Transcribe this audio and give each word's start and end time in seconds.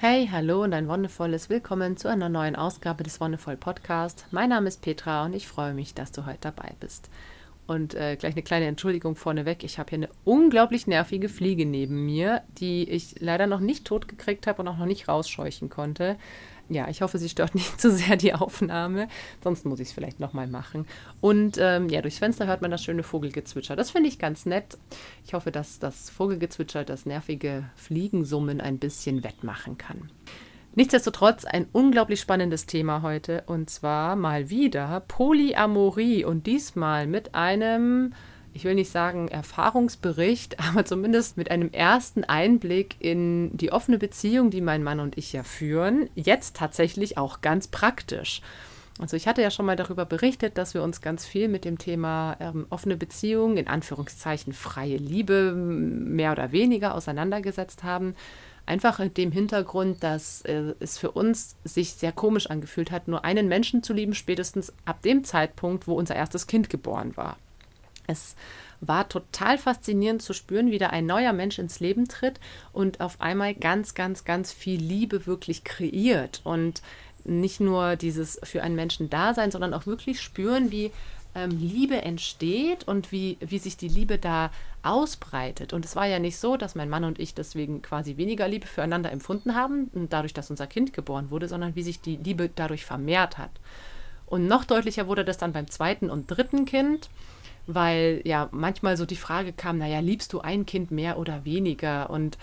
Hey, 0.00 0.28
hallo 0.30 0.62
und 0.62 0.72
ein 0.74 0.86
wundervolles 0.86 1.50
Willkommen 1.50 1.96
zu 1.96 2.06
einer 2.06 2.28
neuen 2.28 2.54
Ausgabe 2.54 3.02
des 3.02 3.20
Wonderful 3.20 3.56
Podcast. 3.56 4.26
Mein 4.30 4.50
Name 4.50 4.68
ist 4.68 4.80
Petra 4.80 5.24
und 5.24 5.32
ich 5.34 5.48
freue 5.48 5.74
mich, 5.74 5.92
dass 5.92 6.12
du 6.12 6.24
heute 6.24 6.38
dabei 6.42 6.74
bist. 6.78 7.10
Und 7.66 7.96
äh, 7.96 8.14
gleich 8.14 8.34
eine 8.34 8.44
kleine 8.44 8.66
Entschuldigung 8.66 9.16
vorneweg. 9.16 9.64
Ich 9.64 9.80
habe 9.80 9.90
hier 9.90 9.98
eine 9.98 10.08
unglaublich 10.22 10.86
nervige 10.86 11.28
Fliege 11.28 11.66
neben 11.66 12.06
mir, 12.06 12.42
die 12.58 12.88
ich 12.88 13.16
leider 13.18 13.48
noch 13.48 13.58
nicht 13.58 13.86
tot 13.86 14.06
gekriegt 14.06 14.46
habe 14.46 14.62
und 14.62 14.68
auch 14.68 14.78
noch 14.78 14.86
nicht 14.86 15.08
rausscheuchen 15.08 15.68
konnte 15.68 16.16
ja, 16.68 16.88
ich 16.88 17.02
hoffe, 17.02 17.18
sie 17.18 17.28
stört 17.28 17.54
nicht 17.54 17.80
zu 17.80 17.90
sehr 17.90 18.16
die 18.16 18.34
Aufnahme. 18.34 19.08
Sonst 19.42 19.64
muss 19.64 19.80
ich 19.80 19.88
es 19.88 19.94
vielleicht 19.94 20.20
nochmal 20.20 20.46
machen. 20.46 20.86
Und 21.20 21.56
ähm, 21.58 21.88
ja, 21.88 22.02
durchs 22.02 22.18
Fenster 22.18 22.46
hört 22.46 22.62
man 22.62 22.70
das 22.70 22.82
schöne 22.82 23.02
Vogelgezwitscher. 23.02 23.76
Das 23.76 23.90
finde 23.90 24.08
ich 24.08 24.18
ganz 24.18 24.46
nett. 24.46 24.78
Ich 25.24 25.34
hoffe, 25.34 25.50
dass 25.50 25.78
das 25.78 26.10
Vogelgezwitscher 26.10 26.84
das 26.84 27.06
nervige 27.06 27.64
Fliegensummen 27.76 28.60
ein 28.60 28.78
bisschen 28.78 29.24
wettmachen 29.24 29.78
kann. 29.78 30.10
Nichtsdestotrotz 30.74 31.44
ein 31.44 31.66
unglaublich 31.72 32.20
spannendes 32.20 32.66
Thema 32.66 33.02
heute. 33.02 33.42
Und 33.46 33.70
zwar 33.70 34.14
mal 34.16 34.50
wieder 34.50 35.00
Polyamorie. 35.08 36.24
Und 36.24 36.46
diesmal 36.46 37.06
mit 37.06 37.34
einem 37.34 38.12
ich 38.58 38.64
will 38.64 38.74
nicht 38.74 38.90
sagen 38.90 39.28
Erfahrungsbericht, 39.28 40.58
aber 40.68 40.84
zumindest 40.84 41.36
mit 41.36 41.48
einem 41.48 41.70
ersten 41.70 42.24
Einblick 42.24 42.96
in 42.98 43.56
die 43.56 43.70
offene 43.70 43.98
Beziehung, 43.98 44.50
die 44.50 44.60
mein 44.60 44.82
Mann 44.82 44.98
und 44.98 45.16
ich 45.16 45.32
ja 45.32 45.44
führen, 45.44 46.10
jetzt 46.16 46.56
tatsächlich 46.56 47.16
auch 47.16 47.40
ganz 47.40 47.68
praktisch. 47.68 48.42
Also 48.98 49.16
ich 49.16 49.28
hatte 49.28 49.42
ja 49.42 49.52
schon 49.52 49.64
mal 49.64 49.76
darüber 49.76 50.04
berichtet, 50.04 50.58
dass 50.58 50.74
wir 50.74 50.82
uns 50.82 51.00
ganz 51.00 51.24
viel 51.24 51.46
mit 51.46 51.64
dem 51.64 51.78
Thema 51.78 52.36
ähm, 52.40 52.66
offene 52.68 52.96
Beziehung, 52.96 53.58
in 53.58 53.68
Anführungszeichen 53.68 54.52
freie 54.52 54.96
Liebe, 54.96 55.52
mehr 55.52 56.32
oder 56.32 56.50
weniger 56.50 56.96
auseinandergesetzt 56.96 57.84
haben. 57.84 58.16
Einfach 58.66 58.98
in 58.98 59.14
dem 59.14 59.30
Hintergrund, 59.30 60.02
dass 60.02 60.42
äh, 60.42 60.74
es 60.80 60.98
für 60.98 61.12
uns 61.12 61.54
sich 61.62 61.92
sehr 61.92 62.10
komisch 62.10 62.48
angefühlt 62.50 62.90
hat, 62.90 63.06
nur 63.06 63.24
einen 63.24 63.46
Menschen 63.46 63.84
zu 63.84 63.92
lieben, 63.92 64.14
spätestens 64.14 64.72
ab 64.84 65.00
dem 65.02 65.22
Zeitpunkt, 65.22 65.86
wo 65.86 65.94
unser 65.94 66.16
erstes 66.16 66.48
Kind 66.48 66.68
geboren 66.68 67.16
war. 67.16 67.36
Es 68.08 68.34
war 68.80 69.08
total 69.08 69.58
faszinierend 69.58 70.22
zu 70.22 70.32
spüren, 70.32 70.70
wie 70.70 70.78
da 70.78 70.88
ein 70.88 71.06
neuer 71.06 71.32
Mensch 71.32 71.58
ins 71.58 71.78
Leben 71.78 72.08
tritt 72.08 72.40
und 72.72 73.00
auf 73.00 73.20
einmal 73.20 73.54
ganz, 73.54 73.94
ganz, 73.94 74.24
ganz 74.24 74.50
viel 74.50 74.80
Liebe 74.80 75.26
wirklich 75.26 75.62
kreiert. 75.62 76.40
Und 76.42 76.82
nicht 77.24 77.60
nur 77.60 77.96
dieses 77.96 78.40
für 78.42 78.62
einen 78.62 78.76
Menschen 78.76 79.10
da 79.10 79.34
sein, 79.34 79.50
sondern 79.50 79.74
auch 79.74 79.86
wirklich 79.86 80.20
spüren, 80.22 80.70
wie 80.70 80.90
ähm, 81.34 81.50
Liebe 81.50 82.00
entsteht 82.00 82.88
und 82.88 83.12
wie, 83.12 83.36
wie 83.40 83.58
sich 83.58 83.76
die 83.76 83.88
Liebe 83.88 84.16
da 84.16 84.50
ausbreitet. 84.82 85.72
Und 85.74 85.84
es 85.84 85.94
war 85.94 86.06
ja 86.06 86.18
nicht 86.18 86.38
so, 86.38 86.56
dass 86.56 86.74
mein 86.74 86.88
Mann 86.88 87.04
und 87.04 87.18
ich 87.18 87.34
deswegen 87.34 87.82
quasi 87.82 88.16
weniger 88.16 88.48
Liebe 88.48 88.66
füreinander 88.66 89.12
empfunden 89.12 89.54
haben, 89.54 89.90
dadurch, 90.08 90.32
dass 90.32 90.50
unser 90.50 90.66
Kind 90.66 90.92
geboren 90.94 91.30
wurde, 91.30 91.48
sondern 91.48 91.74
wie 91.74 91.82
sich 91.82 92.00
die 92.00 92.16
Liebe 92.16 92.48
dadurch 92.54 92.86
vermehrt 92.86 93.36
hat. 93.36 93.50
Und 94.24 94.46
noch 94.46 94.64
deutlicher 94.64 95.06
wurde 95.06 95.24
das 95.24 95.38
dann 95.38 95.52
beim 95.52 95.70
zweiten 95.70 96.10
und 96.10 96.26
dritten 96.26 96.64
Kind 96.64 97.10
weil 97.68 98.22
ja 98.24 98.48
manchmal 98.50 98.96
so 98.96 99.06
die 99.06 99.16
Frage 99.16 99.52
kam, 99.52 99.78
naja, 99.78 100.00
liebst 100.00 100.32
du 100.32 100.40
ein 100.40 100.66
Kind 100.66 100.90
mehr 100.90 101.18
oder 101.18 101.44
weniger? 101.44 102.10
Und 102.10 102.38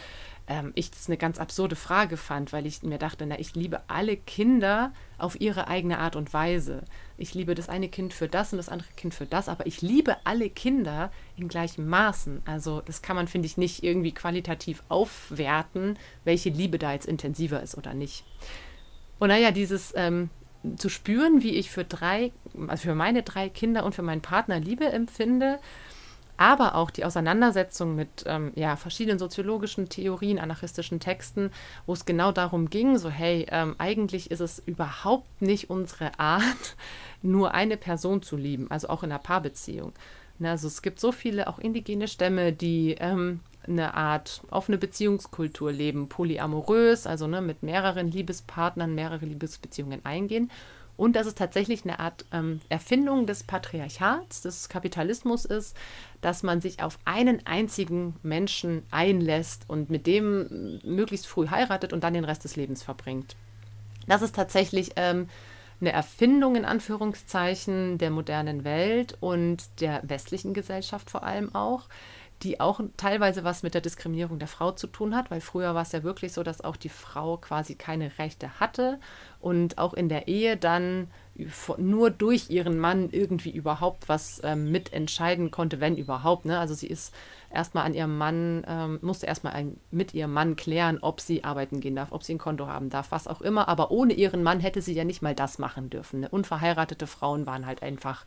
ähm, 0.47 0.71
ich 0.75 0.91
das 0.91 1.07
eine 1.07 1.17
ganz 1.17 1.39
absurde 1.39 1.75
Frage 1.75 2.17
fand, 2.17 2.53
weil 2.53 2.67
ich 2.67 2.83
mir 2.83 2.99
dachte, 2.99 3.25
na, 3.25 3.39
ich 3.39 3.55
liebe 3.55 3.81
alle 3.87 4.15
Kinder 4.15 4.93
auf 5.17 5.41
ihre 5.41 5.67
eigene 5.67 5.97
Art 5.97 6.15
und 6.15 6.31
Weise. 6.31 6.83
Ich 7.17 7.33
liebe 7.33 7.55
das 7.55 7.69
eine 7.69 7.89
Kind 7.89 8.13
für 8.13 8.27
das 8.27 8.53
und 8.53 8.57
das 8.57 8.69
andere 8.69 8.89
Kind 8.95 9.15
für 9.15 9.25
das, 9.25 9.49
aber 9.49 9.65
ich 9.65 9.81
liebe 9.81 10.15
alle 10.23 10.49
Kinder 10.49 11.11
in 11.35 11.47
gleichem 11.47 11.87
Maßen. 11.89 12.43
Also 12.45 12.81
das 12.81 13.01
kann 13.01 13.15
man, 13.15 13.27
finde 13.27 13.47
ich, 13.47 13.57
nicht 13.57 13.83
irgendwie 13.83 14.11
qualitativ 14.11 14.83
aufwerten, 14.89 15.97
welche 16.23 16.49
Liebe 16.49 16.77
da 16.77 16.93
jetzt 16.93 17.07
intensiver 17.07 17.63
ist 17.63 17.75
oder 17.75 17.95
nicht. 17.95 18.23
Und 19.17 19.29
naja, 19.29 19.49
dieses 19.49 19.93
ähm, 19.95 20.29
zu 20.77 20.89
spüren, 20.89 21.41
wie 21.41 21.55
ich 21.55 21.71
für 21.71 21.83
drei, 21.83 22.31
also 22.67 22.83
für 22.83 22.95
meine 22.95 23.23
drei 23.23 23.49
Kinder 23.49 23.85
und 23.85 23.95
für 23.95 24.01
meinen 24.01 24.21
Partner 24.21 24.59
Liebe 24.59 24.85
empfinde, 24.85 25.59
aber 26.37 26.75
auch 26.75 26.91
die 26.91 27.05
Auseinandersetzung 27.05 27.95
mit 27.95 28.23
ähm, 28.25 28.51
ja, 28.55 28.75
verschiedenen 28.75 29.19
soziologischen 29.19 29.87
Theorien, 29.87 30.39
anarchistischen 30.39 30.99
Texten, 30.99 31.51
wo 31.85 31.93
es 31.93 32.05
genau 32.05 32.31
darum 32.31 32.69
ging, 32.69 32.97
so 32.97 33.09
hey, 33.09 33.45
ähm, 33.49 33.75
eigentlich 33.77 34.31
ist 34.31 34.41
es 34.41 34.59
überhaupt 34.59 35.41
nicht 35.41 35.69
unsere 35.69 36.19
Art, 36.19 36.75
nur 37.21 37.53
eine 37.53 37.77
Person 37.77 38.21
zu 38.21 38.35
lieben, 38.35 38.69
also 38.69 38.89
auch 38.89 39.03
in 39.03 39.11
einer 39.11 39.19
Paarbeziehung. 39.19 39.93
Ne, 40.37 40.51
also 40.51 40.67
es 40.67 40.81
gibt 40.81 40.99
so 40.99 41.11
viele 41.11 41.47
auch 41.47 41.59
indigene 41.59 42.07
Stämme, 42.07 42.51
die 42.51 42.95
ähm, 42.99 43.39
eine 43.67 43.93
Art 43.93 44.41
offene 44.51 44.77
Beziehungskultur 44.77 45.71
leben, 45.71 46.09
polyamorös, 46.09 47.07
also 47.07 47.27
ne, 47.27 47.41
mit 47.41 47.63
mehreren 47.63 48.09
Liebespartnern 48.11 48.93
mehrere 48.93 49.25
Liebesbeziehungen 49.25 50.03
eingehen. 50.03 50.51
Und 50.97 51.17
dass 51.17 51.27
es 51.27 51.35
tatsächlich 51.35 51.83
eine 51.83 51.99
Art 51.99 52.25
ähm, 52.31 52.61
Erfindung 52.69 53.25
des 53.25 53.43
Patriarchats, 53.43 54.41
des 54.41 54.69
Kapitalismus 54.69 55.43
ist, 55.43 55.75
dass 56.21 56.41
man 56.41 56.61
sich 56.61 56.81
auf 56.81 56.99
einen 57.03 57.45
einzigen 57.45 58.15
Menschen 58.23 58.83
einlässt 58.91 59.65
und 59.67 59.89
mit 59.89 60.07
dem 60.07 60.79
möglichst 60.83 61.27
früh 61.27 61.49
heiratet 61.49 61.91
und 61.91 62.03
dann 62.03 62.13
den 62.13 62.23
Rest 62.23 62.45
des 62.45 62.55
Lebens 62.55 62.81
verbringt. 62.81 63.35
Das 64.07 64.21
ist 64.21 64.35
tatsächlich 64.35 64.91
ähm, 64.95 65.27
eine 65.81 65.91
Erfindung 65.91 66.55
in 66.55 66.65
Anführungszeichen 66.65 67.97
der 67.97 68.11
modernen 68.11 68.63
Welt 68.63 69.17
und 69.19 69.63
der 69.81 70.01
westlichen 70.03 70.53
Gesellschaft 70.53 71.09
vor 71.09 71.23
allem 71.23 71.53
auch 71.53 71.87
die 72.43 72.59
auch 72.59 72.81
teilweise 72.97 73.43
was 73.43 73.63
mit 73.63 73.73
der 73.73 73.81
Diskriminierung 73.81 74.39
der 74.39 74.47
Frau 74.47 74.71
zu 74.71 74.87
tun 74.87 75.15
hat, 75.15 75.31
weil 75.31 75.41
früher 75.41 75.73
war 75.73 75.83
es 75.83 75.91
ja 75.93 76.03
wirklich 76.03 76.33
so, 76.33 76.43
dass 76.43 76.61
auch 76.61 76.75
die 76.75 76.89
Frau 76.89 77.37
quasi 77.37 77.75
keine 77.75 78.17
Rechte 78.19 78.59
hatte 78.59 78.99
und 79.39 79.77
auch 79.77 79.93
in 79.93 80.09
der 80.09 80.27
Ehe 80.27 80.57
dann 80.57 81.07
nur 81.77 82.11
durch 82.11 82.49
ihren 82.49 82.79
Mann 82.79 83.09
irgendwie 83.11 83.51
überhaupt 83.51 84.07
was 84.07 84.41
ähm, 84.43 84.71
mitentscheiden 84.71 85.51
konnte, 85.51 85.79
wenn 85.81 85.97
überhaupt. 85.97 86.45
Ne? 86.45 86.57
Also 86.57 86.73
sie 86.73 86.87
ist 86.87 87.13
erstmal 87.53 87.85
an 87.85 87.93
ihrem 87.93 88.17
Mann, 88.17 88.63
ähm, 88.67 88.99
musste 89.01 89.25
erstmal 89.25 89.53
ein, 89.53 89.77
mit 89.91 90.13
ihrem 90.13 90.33
Mann 90.33 90.55
klären, 90.55 90.99
ob 91.01 91.19
sie 91.19 91.43
arbeiten 91.43 91.81
gehen 91.81 91.95
darf, 91.95 92.11
ob 92.11 92.23
sie 92.23 92.35
ein 92.35 92.39
Konto 92.39 92.67
haben 92.67 92.89
darf, 92.89 93.11
was 93.11 93.27
auch 93.27 93.41
immer. 93.41 93.67
Aber 93.67 93.91
ohne 93.91 94.13
ihren 94.13 94.43
Mann 94.43 94.59
hätte 94.59 94.81
sie 94.81 94.93
ja 94.93 95.03
nicht 95.03 95.21
mal 95.21 95.35
das 95.35 95.59
machen 95.59 95.89
dürfen. 95.89 96.21
Ne? 96.21 96.29
Unverheiratete 96.29 97.07
Frauen 97.07 97.45
waren 97.45 97.65
halt 97.65 97.83
einfach 97.83 98.25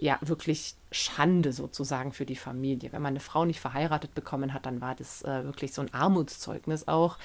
ja 0.00 0.18
wirklich 0.20 0.74
Schande 0.90 1.52
sozusagen 1.52 2.12
für 2.12 2.26
die 2.26 2.36
Familie. 2.36 2.92
Wenn 2.92 3.02
man 3.02 3.12
eine 3.12 3.20
Frau 3.20 3.44
nicht 3.44 3.60
verheiratet 3.60 4.14
bekommen 4.14 4.52
hat, 4.52 4.66
dann 4.66 4.80
war 4.80 4.94
das 4.94 5.22
äh, 5.22 5.44
wirklich 5.44 5.72
so 5.72 5.82
ein 5.82 5.94
Armutszeugnis 5.94 6.88
auch. 6.88 7.16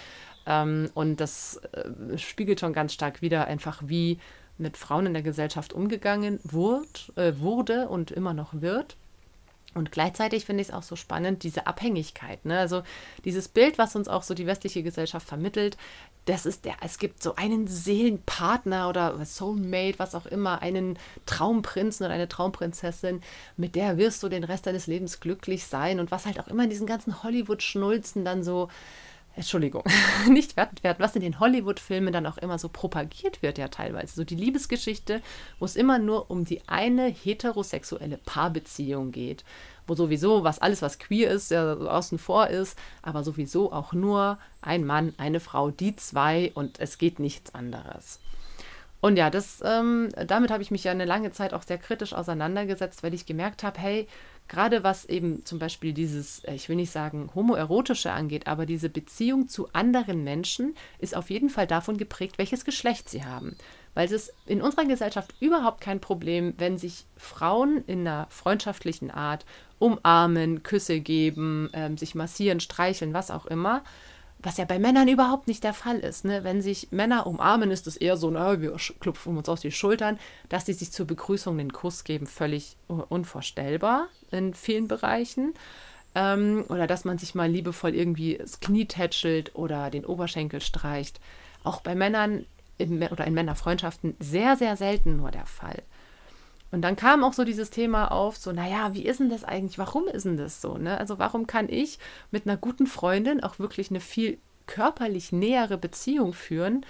Ähm, 0.46 0.90
und 0.94 1.20
das 1.20 1.58
äh, 1.74 2.18
spiegelt 2.18 2.60
schon 2.60 2.74
ganz 2.74 2.94
stark 2.94 3.22
wieder 3.22 3.46
einfach, 3.46 3.82
wie 3.86 4.20
mit 4.60 4.78
Frauen 4.78 5.08
in 5.08 5.14
der 5.14 5.24
Gesellschaft 5.24 5.74
umgegangen 5.74 6.40
wurde, 6.44 6.88
äh, 7.16 7.34
wurde 7.40 7.90
und 7.90 8.12
immer 8.12 8.34
noch 8.34 8.62
wird. 8.62 8.96
Und 9.76 9.92
gleichzeitig 9.92 10.46
finde 10.46 10.62
ich 10.62 10.70
es 10.70 10.74
auch 10.74 10.82
so 10.82 10.96
spannend, 10.96 11.44
diese 11.44 11.68
Abhängigkeit. 11.68 12.44
Ne? 12.44 12.58
Also 12.58 12.82
dieses 13.24 13.48
Bild, 13.48 13.78
was 13.78 13.96
uns 13.96 14.08
auch 14.08 14.24
so 14.24 14.34
die 14.34 14.48
westliche 14.48 14.82
Gesellschaft 14.82 15.28
vermittelt, 15.28 15.78
das 16.26 16.46
ist 16.48 16.66
der, 16.66 16.76
es 16.82 16.98
gibt 16.98 17.22
so 17.22 17.36
einen 17.36 17.68
Seelenpartner 17.68 18.90
oder 18.90 19.24
Soulmate, 19.26 20.00
was 20.00 20.16
auch 20.16 20.26
immer, 20.26 20.62
einen 20.62 20.98
Traumprinzen 21.26 22.06
oder 22.06 22.16
eine 22.16 22.28
Traumprinzessin, 22.28 23.22
mit 23.58 23.76
der 23.76 23.98
wirst 23.98 24.22
du 24.24 24.30
den 24.30 24.44
Rest 24.44 24.66
deines 24.66 24.88
Lebens 24.88 25.20
glücklich 25.20 25.66
sein 25.66 26.00
und 26.00 26.12
was 26.12 26.26
halt 26.26 26.40
auch 26.40 26.48
immer 26.48 26.64
in 26.64 26.70
diesen 26.70 26.88
ganzen 26.88 27.24
Hollywood-Schnulzen 27.24 28.26
dann 28.26 28.44
so 28.44 28.70
Entschuldigung, 29.40 29.84
nicht 30.28 30.58
wertend 30.58 30.84
werden, 30.84 30.98
was 31.00 31.16
in 31.16 31.22
den 31.22 31.40
Hollywood-Filmen 31.40 32.12
dann 32.12 32.26
auch 32.26 32.38
immer 32.38 32.60
so 32.60 32.68
propagiert 32.68 33.42
wird, 33.42 33.58
ja 33.58 33.70
teilweise. 33.70 34.14
So 34.14 34.26
die 34.26 34.36
Liebesgeschichte, 34.36 35.22
wo 35.60 35.66
es 35.66 35.78
immer 35.78 35.98
nur 35.98 36.30
um 36.30 36.44
die 36.44 36.62
eine 36.68 37.08
heterosexuelle 37.08 38.18
Paarbeziehung 38.18 39.14
geht, 39.14 39.46
wo 39.88 39.96
sowieso 39.96 40.44
was 40.44 40.60
alles, 40.60 40.82
was 40.82 41.00
queer 41.00 41.32
ist, 41.32 41.52
ja 41.52 41.74
außen 41.74 42.18
vor 42.20 42.48
ist, 42.48 42.78
aber 43.02 43.24
sowieso 43.24 43.72
auch 43.72 43.94
nur 43.94 44.40
ein 44.62 44.86
Mann, 44.86 45.14
eine 45.18 45.40
Frau, 45.40 45.72
die 45.72 45.96
zwei 45.96 46.52
und 46.54 46.82
es 46.82 46.98
geht 46.98 47.20
nichts 47.20 47.56
anderes. 47.56 48.20
Und 49.00 49.16
ja, 49.16 49.30
das, 49.30 49.62
ähm, 49.64 50.10
damit 50.28 50.52
habe 50.52 50.62
ich 50.62 50.72
mich 50.72 50.84
ja 50.84 50.92
eine 50.92 51.06
lange 51.06 51.32
Zeit 51.32 51.54
auch 51.54 51.64
sehr 51.64 51.78
kritisch 51.78 52.12
auseinandergesetzt, 52.12 53.04
weil 53.04 53.14
ich 53.14 53.26
gemerkt 53.26 53.64
habe, 53.64 53.80
hey, 53.80 54.08
gerade 54.50 54.84
was 54.84 55.06
eben 55.06 55.46
zum 55.46 55.60
Beispiel 55.60 55.94
dieses, 55.94 56.44
äh, 56.44 56.56
ich 56.56 56.68
will 56.68 56.76
nicht 56.76 56.92
sagen 56.92 57.30
homoerotische 57.34 58.12
angeht, 58.12 58.48
aber 58.48 58.66
diese 58.66 58.90
Beziehung 58.90 59.48
zu 59.48 59.70
anderen 59.72 60.24
Menschen 60.24 60.76
ist 60.98 61.16
auf 61.16 61.30
jeden 61.30 61.50
Fall 61.50 61.68
davon 61.68 61.98
geprägt, 61.98 62.38
welches 62.38 62.66
Geschlecht 62.66 63.10
sie 63.10 63.24
haben. 63.24 63.56
Weil 63.94 64.06
es 64.06 64.12
ist 64.12 64.34
in 64.46 64.62
unserer 64.62 64.86
Gesellschaft 64.86 65.34
überhaupt 65.40 65.82
kein 65.82 66.02
Problem, 66.02 66.54
wenn 66.58 66.78
sich 66.78 67.06
Frauen 67.16 67.84
in 67.88 68.02
einer 68.02 68.28
freundschaftlichen 68.30 69.12
Art 69.12 69.46
umarmen, 69.78 70.64
Küsse 70.64 71.00
geben, 71.00 71.70
ähm, 71.74 71.98
sich 71.98 72.16
massieren, 72.16 72.60
streicheln, 72.60 73.14
was 73.14 73.32
auch 73.32 73.46
immer. 73.46 73.84
Was 74.42 74.58
ja 74.58 74.66
bei 74.66 74.80
Männern 74.80 75.10
überhaupt 75.10 75.48
nicht 75.48 75.64
der 75.66 75.74
Fall 75.74 76.00
ist. 76.00 76.24
Ne? 76.24 76.44
Wenn 76.46 76.62
sich 76.62 76.88
Männer 76.92 77.28
umarmen, 77.28 77.72
ist 77.72 77.88
es 77.88 77.98
eher 77.98 78.16
so, 78.16 78.32
na, 78.32 78.62
wir 78.62 78.76
klopfen 79.00 79.38
uns 79.38 79.50
auf 79.50 79.60
die 79.60 79.72
Schultern. 79.72 80.18
Dass 80.48 80.64
die 80.66 80.74
sich 80.74 80.92
zur 80.92 81.06
Begrüßung 81.08 81.58
den 81.58 81.74
Kuss 81.74 82.04
geben, 82.06 82.26
völlig 82.26 82.78
unvorstellbar 82.88 84.08
in 84.32 84.54
vielen 84.54 84.88
Bereichen. 84.88 85.54
ähm, 86.16 86.66
oder 86.70 86.88
dass 86.88 87.06
man 87.06 87.18
sich 87.18 87.36
mal 87.36 87.50
liebevoll 87.50 87.96
irgendwie 87.96 88.38
das 88.38 88.60
Knie 88.60 88.86
tätschelt 88.86 89.56
oder 89.56 89.90
den 89.90 90.06
Oberschenkel 90.06 90.62
streicht. 90.62 91.20
Auch 91.64 91.82
bei 91.82 91.96
Männern 91.96 92.46
in, 92.78 93.04
oder 93.04 93.28
in 93.28 93.34
Männerfreundschaften 93.34 94.16
sehr, 94.20 94.56
sehr 94.56 94.76
selten 94.78 95.18
nur 95.18 95.32
der 95.32 95.46
Fall. 95.46 95.84
Und 96.72 96.82
dann 96.82 96.96
kam 96.96 97.24
auch 97.24 97.34
so 97.34 97.44
dieses 97.44 97.70
Thema 97.70 98.12
auf, 98.12 98.38
so, 98.38 98.52
naja, 98.52 98.94
wie 98.94 99.06
ist 99.06 99.20
denn 99.20 99.30
das 99.30 99.44
eigentlich? 99.44 99.78
Warum 99.78 100.08
ist 100.08 100.26
denn 100.26 100.38
das 100.38 100.62
so? 100.62 100.78
Ne? 100.78 100.98
Also 100.98 101.18
warum 101.18 101.48
kann 101.48 101.68
ich 101.70 102.00
mit 102.32 102.46
einer 102.46 102.58
guten 102.58 102.88
Freundin 102.88 103.42
auch 103.44 103.60
wirklich 103.60 103.90
eine 103.90 104.00
viel 104.00 104.38
körperlich 104.68 105.32
nähere 105.32 105.78
Beziehung 105.78 106.34
führen, 106.34 106.86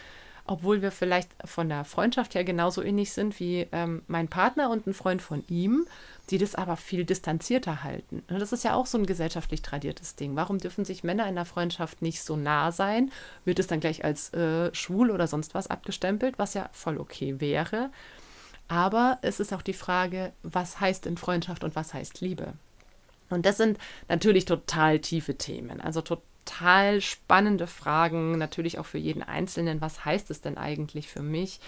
obwohl 0.46 0.82
wir 0.82 0.92
vielleicht 0.92 1.30
von 1.46 1.70
der 1.70 1.86
Freundschaft 1.86 2.36
her 2.36 2.44
genauso 2.44 2.82
ähnlich 2.82 3.14
sind 3.14 3.40
wie 3.40 3.68
ähm, 3.72 4.02
mein 4.08 4.28
Partner 4.28 4.70
und 4.70 4.88
ein 4.88 4.94
Freund 4.94 5.22
von 5.22 5.44
ihm, 5.48 5.86
die 6.30 6.40
das 6.40 6.56
aber 6.56 6.76
viel 6.76 7.06
distanzierter 7.06 7.84
halten. 7.84 8.24
Und 8.30 8.40
das 8.42 8.52
ist 8.52 8.64
ja 8.64 8.74
auch 8.74 8.86
so 8.86 8.98
ein 8.98 9.06
gesellschaftlich 9.06 9.62
tradiertes 9.62 10.16
Ding. 10.16 10.36
Warum 10.36 10.58
dürfen 10.58 10.86
sich 10.86 11.04
Männer 11.04 11.28
in 11.28 11.36
der 11.36 11.46
Freundschaft 11.46 12.02
nicht 12.02 12.24
so 12.24 12.36
nah 12.36 12.72
sein? 12.72 13.12
Wird 13.46 13.60
es 13.60 13.68
dann 13.68 13.80
gleich 13.80 14.04
als 14.04 14.34
äh, 14.34 14.74
schwul 14.74 15.12
oder 15.12 15.28
sonst 15.28 15.54
was 15.54 15.68
abgestempelt, 15.68 16.38
was 16.38 16.54
ja 16.54 16.70
voll 16.74 16.98
okay 16.98 17.40
wäre. 17.40 17.92
Aber 18.70 19.18
es 19.24 19.40
ist 19.40 19.52
auch 19.52 19.64
die 19.64 19.74
Frage, 19.74 20.32
was 20.44 20.80
heißt 20.80 21.06
in 21.08 21.18
Freundschaft 21.18 21.64
und 21.64 21.76
was 21.76 21.94
heißt 21.94 22.22
Liebe? 22.22 22.54
Und 23.30 23.46
das 23.46 23.58
sind 23.58 23.78
natürlich 24.08 24.46
total 24.46 25.00
tiefe 25.00 25.36
Themen, 25.36 25.82
also 25.82 26.02
total 26.50 27.02
spannende 27.02 27.68
Fragen, 27.68 28.38
natürlich 28.38 28.80
auch 28.80 28.86
für 28.86 28.98
jeden 28.98 29.24
Einzelnen. 29.24 29.82
Was 29.82 30.06
heißt 30.06 30.32
es 30.32 30.42
denn 30.42 30.58
eigentlich 30.58 31.08
für 31.08 31.22
mich? 31.22 31.60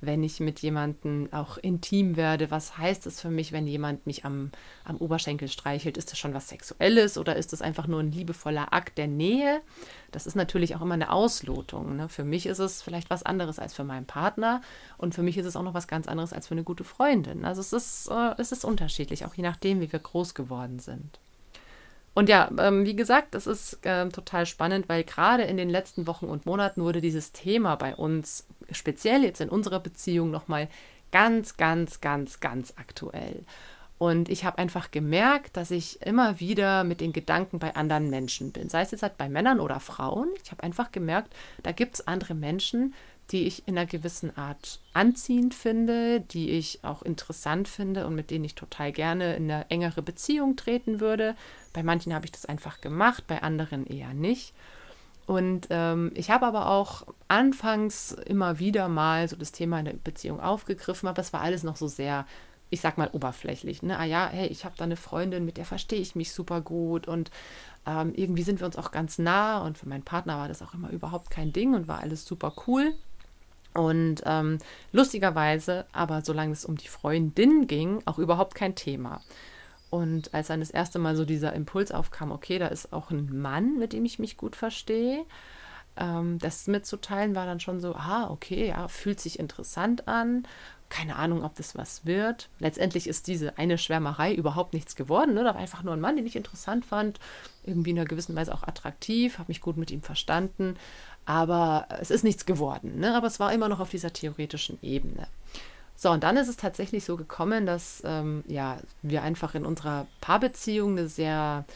wenn 0.00 0.22
ich 0.22 0.38
mit 0.40 0.60
jemandem 0.60 1.28
auch 1.32 1.58
intim 1.58 2.16
werde? 2.16 2.50
Was 2.50 2.78
heißt 2.78 3.06
es 3.06 3.20
für 3.20 3.30
mich, 3.30 3.52
wenn 3.52 3.66
jemand 3.66 4.06
mich 4.06 4.24
am, 4.24 4.50
am 4.84 4.96
Oberschenkel 4.96 5.48
streichelt? 5.48 5.96
Ist 5.96 6.12
das 6.12 6.18
schon 6.18 6.34
was 6.34 6.48
Sexuelles 6.48 7.18
oder 7.18 7.36
ist 7.36 7.52
das 7.52 7.62
einfach 7.62 7.86
nur 7.86 8.00
ein 8.00 8.12
liebevoller 8.12 8.72
Akt 8.72 8.98
der 8.98 9.08
Nähe? 9.08 9.60
Das 10.12 10.26
ist 10.26 10.36
natürlich 10.36 10.76
auch 10.76 10.82
immer 10.82 10.94
eine 10.94 11.10
Auslotung. 11.10 11.96
Ne? 11.96 12.08
Für 12.08 12.24
mich 12.24 12.46
ist 12.46 12.60
es 12.60 12.82
vielleicht 12.82 13.10
was 13.10 13.24
anderes 13.24 13.58
als 13.58 13.74
für 13.74 13.84
meinen 13.84 14.06
Partner 14.06 14.60
und 14.98 15.14
für 15.14 15.22
mich 15.22 15.36
ist 15.36 15.46
es 15.46 15.56
auch 15.56 15.62
noch 15.62 15.74
was 15.74 15.88
ganz 15.88 16.06
anderes 16.06 16.32
als 16.32 16.46
für 16.46 16.54
eine 16.54 16.64
gute 16.64 16.84
Freundin. 16.84 17.44
Also 17.44 17.60
es 17.60 17.72
ist, 17.72 18.08
äh, 18.08 18.34
es 18.38 18.52
ist 18.52 18.64
unterschiedlich, 18.64 19.24
auch 19.24 19.34
je 19.34 19.42
nachdem, 19.42 19.80
wie 19.80 19.92
wir 19.92 19.98
groß 19.98 20.34
geworden 20.34 20.78
sind. 20.78 21.18
Und 22.18 22.28
ja, 22.28 22.50
ähm, 22.58 22.84
wie 22.84 22.96
gesagt, 22.96 23.36
das 23.36 23.46
ist 23.46 23.86
äh, 23.86 24.08
total 24.08 24.44
spannend, 24.44 24.88
weil 24.88 25.04
gerade 25.04 25.44
in 25.44 25.56
den 25.56 25.70
letzten 25.70 26.08
Wochen 26.08 26.24
und 26.26 26.46
Monaten 26.46 26.82
wurde 26.82 27.00
dieses 27.00 27.30
Thema 27.30 27.76
bei 27.76 27.94
uns, 27.94 28.44
speziell 28.72 29.22
jetzt 29.22 29.40
in 29.40 29.48
unserer 29.48 29.78
Beziehung, 29.78 30.32
nochmal 30.32 30.66
ganz, 31.12 31.56
ganz, 31.56 32.00
ganz, 32.00 32.40
ganz 32.40 32.74
aktuell. 32.76 33.44
Und 33.98 34.28
ich 34.30 34.44
habe 34.44 34.58
einfach 34.58 34.90
gemerkt, 34.90 35.56
dass 35.56 35.70
ich 35.70 36.02
immer 36.02 36.40
wieder 36.40 36.82
mit 36.82 37.00
den 37.00 37.12
Gedanken 37.12 37.60
bei 37.60 37.76
anderen 37.76 38.10
Menschen 38.10 38.50
bin. 38.50 38.68
Sei 38.68 38.80
es 38.82 38.90
jetzt 38.90 39.04
halt 39.04 39.16
bei 39.16 39.28
Männern 39.28 39.60
oder 39.60 39.78
Frauen. 39.78 40.28
Ich 40.42 40.50
habe 40.50 40.64
einfach 40.64 40.90
gemerkt, 40.90 41.32
da 41.62 41.70
gibt 41.70 41.94
es 41.94 42.08
andere 42.08 42.34
Menschen, 42.34 42.94
die 43.30 43.46
ich 43.46 43.68
in 43.68 43.76
einer 43.76 43.86
gewissen 43.86 44.36
Art 44.36 44.80
anziehend 44.94 45.54
finde, 45.54 46.20
die 46.20 46.50
ich 46.50 46.82
auch 46.82 47.02
interessant 47.02 47.68
finde 47.68 48.06
und 48.06 48.14
mit 48.14 48.30
denen 48.30 48.44
ich 48.44 48.54
total 48.54 48.90
gerne 48.92 49.36
in 49.36 49.50
eine 49.50 49.70
engere 49.70 50.02
Beziehung 50.02 50.56
treten 50.56 51.00
würde. 51.00 51.36
Bei 51.74 51.82
manchen 51.82 52.14
habe 52.14 52.24
ich 52.24 52.32
das 52.32 52.46
einfach 52.46 52.80
gemacht, 52.80 53.24
bei 53.26 53.42
anderen 53.42 53.86
eher 53.86 54.14
nicht. 54.14 54.54
Und 55.26 55.66
ähm, 55.68 56.10
ich 56.14 56.30
habe 56.30 56.46
aber 56.46 56.70
auch 56.70 57.06
anfangs 57.28 58.12
immer 58.12 58.58
wieder 58.58 58.88
mal 58.88 59.28
so 59.28 59.36
das 59.36 59.52
Thema 59.52 59.78
in 59.78 59.84
der 59.84 59.92
Beziehung 59.92 60.40
aufgegriffen, 60.40 61.06
aber 61.06 61.20
es 61.20 61.34
war 61.34 61.42
alles 61.42 61.64
noch 61.64 61.76
so 61.76 61.86
sehr, 61.86 62.24
ich 62.70 62.80
sag 62.80 62.96
mal, 62.96 63.10
oberflächlich. 63.12 63.82
Ne? 63.82 63.98
Ah 63.98 64.06
ja, 64.06 64.30
hey, 64.32 64.46
ich 64.46 64.64
habe 64.64 64.76
da 64.78 64.84
eine 64.84 64.96
Freundin, 64.96 65.44
mit 65.44 65.58
der 65.58 65.66
verstehe 65.66 66.00
ich 66.00 66.16
mich 66.16 66.32
super 66.32 66.62
gut 66.62 67.06
und 67.06 67.30
ähm, 67.84 68.14
irgendwie 68.16 68.42
sind 68.42 68.60
wir 68.60 68.66
uns 68.66 68.78
auch 68.78 68.90
ganz 68.90 69.18
nah 69.18 69.58
und 69.58 69.76
für 69.76 69.86
meinen 69.86 70.02
Partner 70.02 70.38
war 70.38 70.48
das 70.48 70.62
auch 70.62 70.72
immer 70.72 70.88
überhaupt 70.88 71.28
kein 71.28 71.52
Ding 71.52 71.74
und 71.74 71.88
war 71.88 71.98
alles 72.00 72.24
super 72.24 72.54
cool. 72.66 72.94
Und 73.78 74.22
ähm, 74.26 74.58
lustigerweise, 74.90 75.86
aber 75.92 76.22
solange 76.24 76.50
es 76.50 76.64
um 76.64 76.76
die 76.76 76.88
Freundin 76.88 77.68
ging, 77.68 78.02
auch 78.06 78.18
überhaupt 78.18 78.56
kein 78.56 78.74
Thema. 78.74 79.20
Und 79.88 80.34
als 80.34 80.48
dann 80.48 80.58
das 80.58 80.72
erste 80.72 80.98
Mal 80.98 81.14
so 81.14 81.24
dieser 81.24 81.52
Impuls 81.52 81.92
aufkam, 81.92 82.32
okay, 82.32 82.58
da 82.58 82.66
ist 82.66 82.92
auch 82.92 83.12
ein 83.12 83.40
Mann, 83.40 83.78
mit 83.78 83.92
dem 83.92 84.04
ich 84.04 84.18
mich 84.18 84.36
gut 84.36 84.56
verstehe, 84.56 85.24
ähm, 85.96 86.40
das 86.40 86.66
mitzuteilen, 86.66 87.36
war 87.36 87.46
dann 87.46 87.60
schon 87.60 87.78
so, 87.78 87.94
ah, 87.94 88.28
okay, 88.28 88.66
ja, 88.66 88.88
fühlt 88.88 89.20
sich 89.20 89.38
interessant 89.38 90.08
an. 90.08 90.42
Keine 90.88 91.14
Ahnung, 91.14 91.44
ob 91.44 91.54
das 91.54 91.76
was 91.76 92.04
wird. 92.04 92.48
Letztendlich 92.58 93.06
ist 93.06 93.28
diese 93.28 93.58
eine 93.58 93.78
Schwärmerei 93.78 94.34
überhaupt 94.34 94.74
nichts 94.74 94.96
geworden. 94.96 95.34
Ne? 95.34 95.44
Da 95.44 95.54
war 95.54 95.60
einfach 95.60 95.84
nur 95.84 95.92
ein 95.92 96.00
Mann, 96.00 96.16
den 96.16 96.26
ich 96.26 96.34
interessant 96.34 96.84
fand, 96.84 97.20
irgendwie 97.62 97.90
in 97.90 97.98
einer 97.98 98.08
gewissen 98.08 98.34
Weise 98.34 98.52
auch 98.52 98.64
attraktiv, 98.64 99.38
habe 99.38 99.50
mich 99.50 99.60
gut 99.60 99.76
mit 99.76 99.92
ihm 99.92 100.02
verstanden. 100.02 100.76
Aber 101.28 101.86
es 102.00 102.10
ist 102.10 102.24
nichts 102.24 102.46
geworden. 102.46 103.00
Ne? 103.00 103.14
Aber 103.14 103.26
es 103.26 103.38
war 103.38 103.52
immer 103.52 103.68
noch 103.68 103.80
auf 103.80 103.90
dieser 103.90 104.14
theoretischen 104.14 104.78
Ebene. 104.80 105.26
So, 105.94 106.10
und 106.10 106.24
dann 106.24 106.38
ist 106.38 106.48
es 106.48 106.56
tatsächlich 106.56 107.04
so 107.04 107.18
gekommen, 107.18 107.66
dass 107.66 108.00
ähm, 108.06 108.44
ja, 108.46 108.78
wir 109.02 109.22
einfach 109.22 109.54
in 109.54 109.66
unserer 109.66 110.06
Paarbeziehung 110.22 110.92
eine 110.92 111.06
sehr 111.06 111.66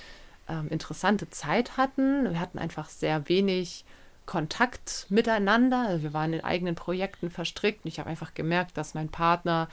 ähm, 0.49 0.69
interessante 0.71 1.29
Zeit 1.29 1.77
hatten. 1.77 2.31
Wir 2.31 2.41
hatten 2.41 2.59
einfach 2.59 2.89
sehr 2.89 3.29
wenig 3.29 3.85
Kontakt 4.25 5.05
miteinander. 5.11 6.01
Wir 6.01 6.15
waren 6.15 6.33
in 6.33 6.43
eigenen 6.43 6.75
Projekten 6.75 7.29
verstrickt 7.29 7.85
und 7.85 7.89
ich 7.89 7.99
habe 7.99 8.09
einfach 8.09 8.33
gemerkt, 8.33 8.79
dass 8.79 8.95
mein 8.95 9.11
Partner 9.11 9.69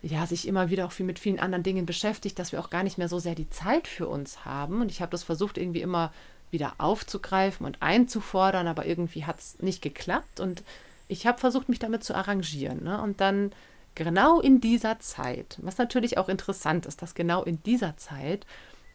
ja, 0.00 0.26
sich 0.26 0.46
immer 0.46 0.70
wieder 0.70 0.86
auch 0.86 0.92
viel 0.92 1.06
mit 1.06 1.18
vielen 1.18 1.40
anderen 1.40 1.64
Dingen 1.64 1.86
beschäftigt, 1.86 2.38
dass 2.38 2.52
wir 2.52 2.60
auch 2.60 2.70
gar 2.70 2.84
nicht 2.84 2.98
mehr 2.98 3.08
so 3.08 3.18
sehr 3.18 3.34
die 3.34 3.50
Zeit 3.50 3.88
für 3.88 4.06
uns 4.06 4.44
haben. 4.44 4.80
Und 4.80 4.92
ich 4.92 5.00
habe 5.00 5.10
das 5.10 5.24
versucht, 5.24 5.58
irgendwie 5.58 5.82
immer 5.82 6.12
wieder 6.52 6.74
aufzugreifen 6.78 7.66
und 7.66 7.80
einzufordern, 7.80 8.68
aber 8.68 8.86
irgendwie 8.86 9.24
hat 9.24 9.40
es 9.40 9.58
nicht 9.60 9.82
geklappt 9.82 10.38
und 10.38 10.62
ich 11.08 11.26
habe 11.26 11.38
versucht, 11.38 11.68
mich 11.68 11.78
damit 11.78 12.04
zu 12.04 12.14
arrangieren. 12.14 12.84
Ne? 12.84 13.00
Und 13.02 13.20
dann 13.20 13.52
genau 13.94 14.40
in 14.40 14.60
dieser 14.60 15.00
Zeit, 15.00 15.58
was 15.62 15.78
natürlich 15.78 16.18
auch 16.18 16.28
interessant 16.28 16.86
ist, 16.86 17.02
dass 17.02 17.14
genau 17.14 17.42
in 17.42 17.62
dieser 17.62 17.96
Zeit 17.96 18.46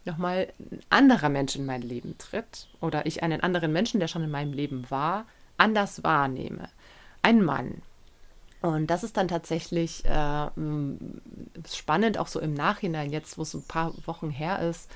nochmal 0.05 0.53
ein 0.59 0.79
anderer 0.89 1.29
Mensch 1.29 1.55
in 1.55 1.65
mein 1.65 1.81
Leben 1.81 2.17
tritt 2.17 2.67
oder 2.79 3.05
ich 3.05 3.23
einen 3.23 3.41
anderen 3.41 3.73
Menschen, 3.73 3.99
der 3.99 4.07
schon 4.07 4.23
in 4.23 4.31
meinem 4.31 4.53
Leben 4.53 4.89
war, 4.89 5.25
anders 5.57 6.03
wahrnehme. 6.03 6.69
Ein 7.21 7.43
Mann. 7.43 7.81
Und 8.61 8.87
das 8.87 9.03
ist 9.03 9.17
dann 9.17 9.27
tatsächlich 9.27 10.05
äh, 10.05 10.47
spannend, 11.69 12.17
auch 12.17 12.27
so 12.27 12.39
im 12.39 12.53
Nachhinein, 12.53 13.11
jetzt 13.11 13.37
wo 13.37 13.43
es 13.43 13.53
ein 13.53 13.67
paar 13.67 13.93
Wochen 14.05 14.29
her 14.29 14.59
ist, 14.59 14.89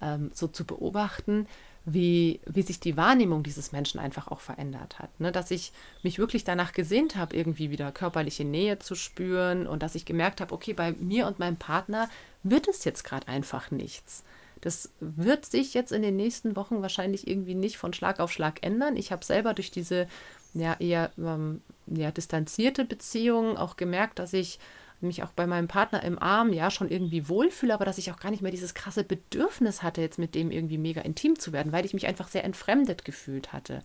ähm, 0.00 0.30
so 0.34 0.48
zu 0.48 0.64
beobachten, 0.64 1.46
wie, 1.86 2.40
wie 2.46 2.62
sich 2.62 2.80
die 2.80 2.96
Wahrnehmung 2.96 3.42
dieses 3.42 3.72
Menschen 3.72 4.00
einfach 4.00 4.28
auch 4.28 4.40
verändert 4.40 4.98
hat. 4.98 5.20
Ne? 5.20 5.32
Dass 5.32 5.50
ich 5.50 5.72
mich 6.02 6.18
wirklich 6.18 6.44
danach 6.44 6.72
gesehnt 6.72 7.16
habe, 7.16 7.36
irgendwie 7.36 7.70
wieder 7.70 7.92
körperliche 7.92 8.44
Nähe 8.44 8.78
zu 8.78 8.94
spüren 8.94 9.66
und 9.66 9.82
dass 9.82 9.94
ich 9.94 10.06
gemerkt 10.06 10.40
habe, 10.40 10.54
okay, 10.54 10.72
bei 10.72 10.92
mir 10.92 11.26
und 11.26 11.38
meinem 11.38 11.56
Partner 11.56 12.08
wird 12.42 12.68
es 12.68 12.84
jetzt 12.84 13.04
gerade 13.04 13.28
einfach 13.28 13.70
nichts. 13.70 14.24
Das 14.62 14.90
wird 15.00 15.44
sich 15.44 15.74
jetzt 15.74 15.92
in 15.92 16.00
den 16.00 16.16
nächsten 16.16 16.56
Wochen 16.56 16.80
wahrscheinlich 16.80 17.28
irgendwie 17.28 17.54
nicht 17.54 17.76
von 17.76 17.92
Schlag 17.92 18.18
auf 18.18 18.32
Schlag 18.32 18.64
ändern. 18.64 18.96
Ich 18.96 19.12
habe 19.12 19.22
selber 19.22 19.52
durch 19.52 19.70
diese 19.70 20.08
ja, 20.54 20.74
eher 20.78 21.10
ähm, 21.18 21.60
ja, 21.86 22.10
distanzierte 22.10 22.86
Beziehung 22.86 23.58
auch 23.58 23.76
gemerkt, 23.76 24.18
dass 24.18 24.32
ich 24.32 24.58
mich 25.04 25.22
auch 25.22 25.32
bei 25.32 25.46
meinem 25.46 25.68
Partner 25.68 26.02
im 26.02 26.18
Arm 26.18 26.52
ja 26.52 26.70
schon 26.70 26.90
irgendwie 26.90 27.28
wohlfühle, 27.28 27.74
aber 27.74 27.84
dass 27.84 27.98
ich 27.98 28.10
auch 28.10 28.18
gar 28.18 28.30
nicht 28.30 28.42
mehr 28.42 28.50
dieses 28.50 28.74
krasse 28.74 29.04
Bedürfnis 29.04 29.82
hatte, 29.82 30.00
jetzt 30.00 30.18
mit 30.18 30.34
dem 30.34 30.50
irgendwie 30.50 30.78
mega 30.78 31.00
intim 31.00 31.38
zu 31.38 31.52
werden, 31.52 31.72
weil 31.72 31.84
ich 31.84 31.94
mich 31.94 32.06
einfach 32.06 32.28
sehr 32.28 32.44
entfremdet 32.44 33.04
gefühlt 33.04 33.52
hatte. 33.52 33.80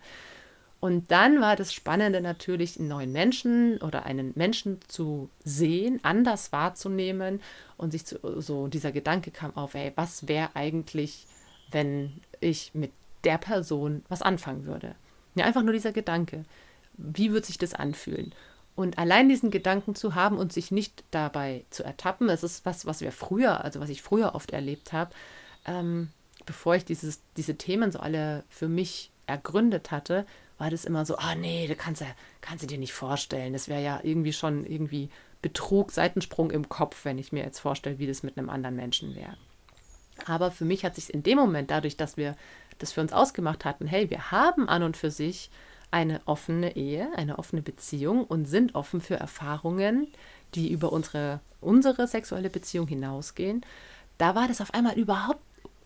Und 0.79 1.11
dann 1.11 1.41
war 1.41 1.55
das 1.55 1.73
Spannende 1.73 2.21
natürlich, 2.21 2.79
einen 2.79 2.87
neuen 2.87 3.11
Menschen 3.11 3.81
oder 3.81 4.05
einen 4.05 4.31
Menschen 4.35 4.79
zu 4.87 5.29
sehen, 5.43 5.99
anders 6.03 6.51
wahrzunehmen 6.53 7.41
und 7.75 7.91
sich 7.91 8.05
zu, 8.05 8.17
so 8.41 8.67
dieser 8.67 8.93
Gedanke 8.93 9.31
kam 9.31 9.55
auf, 9.57 9.75
ey, 9.75 9.91
was 9.95 10.27
wäre 10.29 10.55
eigentlich, 10.55 11.27
wenn 11.71 12.21
ich 12.39 12.71
mit 12.73 12.91
der 13.25 13.37
Person 13.37 14.03
was 14.07 14.21
anfangen 14.21 14.65
würde? 14.65 14.95
Ja, 15.35 15.45
einfach 15.45 15.63
nur 15.63 15.73
dieser 15.73 15.91
Gedanke. 15.91 16.45
Wie 16.93 17.33
wird 17.33 17.45
sich 17.45 17.57
das 17.57 17.73
anfühlen? 17.73 18.33
Und 18.79 18.97
allein 18.97 19.27
diesen 19.27 19.51
Gedanken 19.51 19.93
zu 19.93 20.15
haben 20.15 20.37
und 20.37 20.53
sich 20.53 20.71
nicht 20.71 21.03
dabei 21.11 21.65
zu 21.69 21.83
ertappen, 21.83 22.29
das 22.29 22.43
ist 22.43 22.65
was, 22.65 22.85
was 22.85 23.01
wir 23.01 23.11
früher, 23.11 23.61
also 23.61 23.81
was 23.81 23.89
ich 23.89 24.01
früher 24.01 24.35
oft 24.35 24.51
erlebt 24.51 24.93
habe, 24.93 25.11
ähm, 25.65 26.11
bevor 26.45 26.75
ich 26.75 26.85
dieses, 26.85 27.19
diese 27.35 27.57
Themen 27.57 27.91
so 27.91 27.99
alle 27.99 28.45
für 28.47 28.69
mich 28.69 29.11
ergründet 29.27 29.91
hatte, 29.91 30.25
war 30.57 30.69
das 30.69 30.85
immer 30.85 31.05
so, 31.05 31.17
ah 31.17 31.35
nee, 31.35 31.67
du 31.67 31.75
kannst, 31.75 32.05
kannst 32.39 32.63
du 32.63 32.67
dir 32.67 32.77
nicht 32.77 32.93
vorstellen. 32.93 33.51
Das 33.51 33.67
wäre 33.67 33.83
ja 33.83 33.99
irgendwie 34.01 34.31
schon 34.31 34.65
irgendwie 34.65 35.09
Betrug, 35.41 35.91
Seitensprung 35.91 36.49
im 36.49 36.69
Kopf, 36.69 37.03
wenn 37.03 37.17
ich 37.17 37.33
mir 37.33 37.43
jetzt 37.43 37.59
vorstelle, 37.59 37.99
wie 37.99 38.07
das 38.07 38.23
mit 38.23 38.37
einem 38.37 38.49
anderen 38.49 38.77
Menschen 38.77 39.13
wäre. 39.13 39.35
Aber 40.25 40.51
für 40.51 40.63
mich 40.63 40.85
hat 40.85 40.95
sich 40.95 41.13
in 41.13 41.23
dem 41.23 41.37
Moment, 41.37 41.69
dadurch, 41.69 41.97
dass 41.97 42.15
wir 42.15 42.37
das 42.77 42.93
für 42.93 43.01
uns 43.01 43.11
ausgemacht 43.11 43.65
hatten, 43.65 43.87
hey, 43.87 44.09
wir 44.09 44.31
haben 44.31 44.69
an 44.69 44.83
und 44.83 44.95
für 44.95 45.11
sich 45.11 45.51
eine 45.91 46.21
offene 46.25 46.75
Ehe, 46.75 47.09
eine 47.15 47.39
offene 47.39 47.61
Beziehung 47.61 48.23
und 48.23 48.45
sind 48.45 48.75
offen 48.75 49.01
für 49.01 49.15
Erfahrungen, 49.15 50.07
die 50.55 50.71
über 50.71 50.91
unsere, 50.91 51.39
unsere 51.61 52.07
sexuelle 52.07 52.49
Beziehung 52.49 52.87
hinausgehen, 52.87 53.65
da 54.17 54.35
war 54.35 54.47
das 54.47 54.61
auf 54.61 54.73
einmal 54.73 54.97
überhaupt 54.97 55.39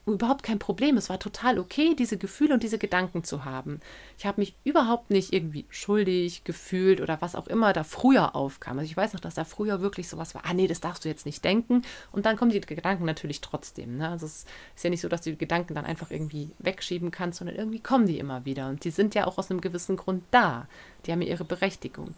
überhaupt 0.06 0.44
kein 0.44 0.60
Problem. 0.60 0.98
Es 0.98 1.10
war 1.10 1.20
total 1.20 1.60
okay, 1.60 1.96
diese 1.96 2.18
Gefühle 2.18 2.54
und 2.54 2.64
diese 2.64 2.78
Gedanken 2.78 3.24
zu 3.24 3.46
haben. 3.46 3.80
Ich 4.18 4.26
habe 4.26 4.42
mich 4.42 4.56
überhaupt 4.64 5.10
nicht 5.10 5.32
irgendwie 5.32 5.66
schuldig 5.70 6.44
gefühlt 6.44 7.00
oder 7.00 7.22
was 7.22 7.36
auch 7.36 7.48
immer 7.48 7.72
da 7.72 7.84
früher 7.84 8.36
aufkam. 8.36 8.80
Also 8.80 8.90
ich 8.90 8.98
weiß 8.98 9.14
noch, 9.14 9.22
dass 9.22 9.36
da 9.36 9.46
früher 9.46 9.82
wirklich 9.82 10.10
sowas 10.10 10.36
war, 10.36 10.44
ah 10.46 10.54
nee, 10.54 10.68
das 10.68 10.82
darfst 10.82 11.06
du 11.06 11.10
jetzt 11.10 11.26
nicht 11.26 11.44
denken. 11.44 11.84
Und 12.12 12.26
dann 12.26 12.36
kommen 12.36 12.52
die 12.52 12.60
Gedanken 12.60 13.06
natürlich 13.06 13.42
trotzdem. 13.42 13.98
Ne? 13.98 14.10
Also 14.10 14.26
es 14.26 14.46
ist 14.76 14.84
ja 14.84 14.90
nicht 14.90 15.02
so, 15.02 15.08
dass 15.08 15.22
du 15.22 15.32
die 15.32 15.38
Gedanken 15.38 15.74
dann 15.76 15.86
einfach 15.86 16.12
irgendwie 16.12 16.52
wegschieben 16.60 17.12
kannst, 17.12 17.40
sondern 17.40 17.56
irgendwie 17.56 17.80
kommen 17.80 18.06
die 18.06 18.20
immer 18.20 18.46
wieder. 18.46 18.68
Und 18.68 18.84
die 18.84 18.92
sind 18.92 19.16
ja 19.16 19.26
auch 19.26 19.38
aus 19.38 19.50
einem 19.50 19.62
gewissen 19.62 19.96
Grund 19.96 20.24
da. 20.32 20.68
Die 21.06 21.12
haben 21.12 21.22
ja 21.22 21.30
ihre 21.30 21.46
Berechtigung. 21.46 22.14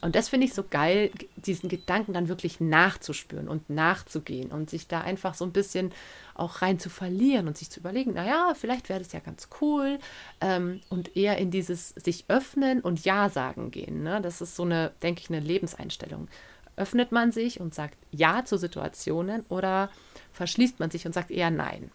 Und 0.00 0.14
das 0.14 0.28
finde 0.28 0.46
ich 0.46 0.54
so 0.54 0.62
geil, 0.68 1.10
diesen 1.36 1.68
Gedanken 1.68 2.12
dann 2.12 2.28
wirklich 2.28 2.60
nachzuspüren 2.60 3.48
und 3.48 3.68
nachzugehen 3.68 4.52
und 4.52 4.70
sich 4.70 4.86
da 4.86 5.00
einfach 5.00 5.34
so 5.34 5.44
ein 5.44 5.52
bisschen 5.52 5.92
auch 6.34 6.62
rein 6.62 6.78
zu 6.78 6.88
verlieren 6.88 7.48
und 7.48 7.58
sich 7.58 7.68
zu 7.68 7.80
überlegen, 7.80 8.14
naja, 8.14 8.54
vielleicht 8.54 8.88
wäre 8.88 9.00
das 9.00 9.12
ja 9.12 9.18
ganz 9.18 9.48
cool 9.60 9.98
ähm, 10.40 10.80
und 10.88 11.16
eher 11.16 11.38
in 11.38 11.50
dieses 11.50 11.90
sich 11.90 12.26
öffnen 12.28 12.80
und 12.80 13.04
Ja 13.04 13.28
sagen 13.28 13.72
gehen. 13.72 14.04
Ne? 14.04 14.20
Das 14.22 14.40
ist 14.40 14.54
so 14.54 14.62
eine, 14.62 14.92
denke 15.02 15.22
ich, 15.22 15.30
eine 15.30 15.40
Lebenseinstellung. 15.40 16.28
Öffnet 16.76 17.10
man 17.10 17.32
sich 17.32 17.60
und 17.60 17.74
sagt 17.74 17.96
Ja 18.12 18.44
zu 18.44 18.56
Situationen 18.56 19.44
oder 19.48 19.90
verschließt 20.32 20.78
man 20.78 20.92
sich 20.92 21.06
und 21.06 21.12
sagt 21.12 21.32
eher 21.32 21.50
Nein? 21.50 21.90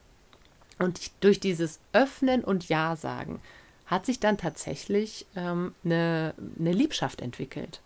Und 0.77 1.12
durch 1.22 1.39
dieses 1.39 1.79
Öffnen 1.93 2.43
und 2.43 2.67
Ja 2.67 2.98
sagen 2.98 3.39
hat 3.86 4.05
sich 4.05 4.19
dann 4.19 4.38
tatsächlich 4.38 5.25
ähm, 5.38 5.74
eine, 5.86 6.33
eine 6.60 6.74
Liebschaft 6.74 7.22
entwickelt 7.22 7.79